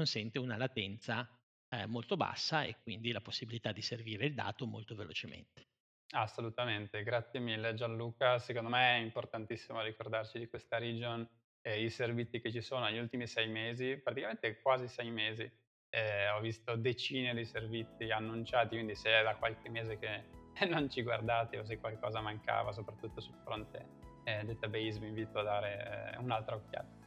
consente 0.00 0.38
una 0.38 0.56
latenza 0.56 1.28
eh, 1.68 1.84
molto 1.84 2.16
bassa 2.16 2.62
e 2.62 2.76
quindi 2.82 3.12
la 3.12 3.20
possibilità 3.20 3.70
di 3.70 3.82
servire 3.82 4.24
il 4.24 4.34
dato 4.34 4.66
molto 4.66 4.94
velocemente. 4.94 5.66
Assolutamente, 6.12 7.02
grazie 7.02 7.38
mille 7.38 7.74
Gianluca. 7.74 8.38
Secondo 8.38 8.70
me 8.70 8.96
è 8.96 9.00
importantissimo 9.00 9.82
ricordarci 9.82 10.38
di 10.38 10.48
questa 10.48 10.78
region 10.78 11.28
e 11.60 11.84
i 11.84 11.90
servizi 11.90 12.40
che 12.40 12.50
ci 12.50 12.62
sono 12.62 12.86
negli 12.86 12.98
ultimi 12.98 13.26
sei 13.26 13.48
mesi, 13.48 13.98
praticamente 13.98 14.60
quasi 14.62 14.88
sei 14.88 15.10
mesi. 15.10 15.48
Eh, 15.90 16.30
ho 16.30 16.40
visto 16.40 16.76
decine 16.76 17.34
di 17.34 17.44
servizi 17.44 18.10
annunciati, 18.10 18.76
quindi 18.76 18.94
se 18.94 19.10
è 19.10 19.22
da 19.22 19.36
qualche 19.36 19.68
mese 19.68 19.98
che 19.98 20.24
non 20.66 20.88
ci 20.88 21.02
guardate 21.02 21.58
o 21.58 21.64
se 21.64 21.78
qualcosa 21.78 22.22
mancava, 22.22 22.72
soprattutto 22.72 23.20
sul 23.20 23.36
fronte 23.44 23.86
eh, 24.24 24.44
database, 24.44 24.98
vi 24.98 25.08
invito 25.08 25.40
a 25.40 25.42
dare 25.42 26.14
eh, 26.14 26.18
un'altra 26.18 26.56
occhiata. 26.56 26.99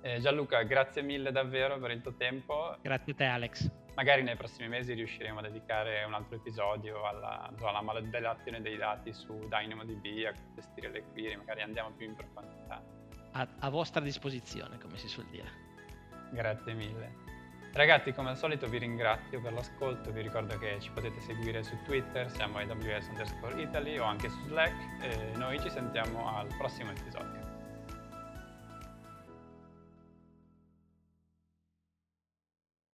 Eh, 0.00 0.20
Gianluca, 0.20 0.62
grazie 0.62 1.02
mille 1.02 1.32
davvero 1.32 1.78
per 1.78 1.90
il 1.90 2.00
tuo 2.00 2.14
tempo. 2.14 2.76
Grazie 2.80 3.12
a 3.12 3.16
te 3.16 3.24
Alex. 3.24 3.70
Magari 3.94 4.22
nei 4.22 4.36
prossimi 4.36 4.68
mesi 4.68 4.92
riusciremo 4.92 5.40
a 5.40 5.42
dedicare 5.42 6.04
un 6.04 6.14
altro 6.14 6.36
episodio 6.36 7.04
alla, 7.04 7.52
alla 7.60 7.82
modellazione 7.82 8.60
dei 8.60 8.76
dati 8.76 9.12
su 9.12 9.36
DynamoDB, 9.48 10.24
a 10.26 10.32
gestire 10.54 10.90
le 10.90 11.04
query, 11.12 11.34
magari 11.34 11.62
andiamo 11.62 11.90
più 11.90 12.06
in 12.06 12.14
profondità. 12.14 12.80
A, 13.32 13.48
a 13.58 13.68
vostra 13.70 14.00
disposizione, 14.00 14.78
come 14.78 14.96
si 14.96 15.08
suol 15.08 15.26
dire. 15.26 15.50
Grazie 16.30 16.74
mille. 16.74 17.26
Ragazzi, 17.72 18.12
come 18.12 18.30
al 18.30 18.36
solito 18.36 18.66
vi 18.68 18.78
ringrazio 18.78 19.40
per 19.40 19.52
l'ascolto, 19.52 20.10
vi 20.12 20.22
ricordo 20.22 20.56
che 20.58 20.78
ci 20.80 20.90
potete 20.90 21.20
seguire 21.20 21.62
su 21.62 21.76
Twitter, 21.84 22.30
siamo 22.30 22.58
AWS 22.58 23.08
underscore 23.08 23.60
Italy 23.60 23.98
o 23.98 24.04
anche 24.04 24.28
su 24.28 24.46
Slack 24.46 25.02
e 25.02 25.36
noi 25.36 25.60
ci 25.60 25.70
sentiamo 25.70 26.36
al 26.36 26.46
prossimo 26.56 26.90
episodio. 26.92 27.37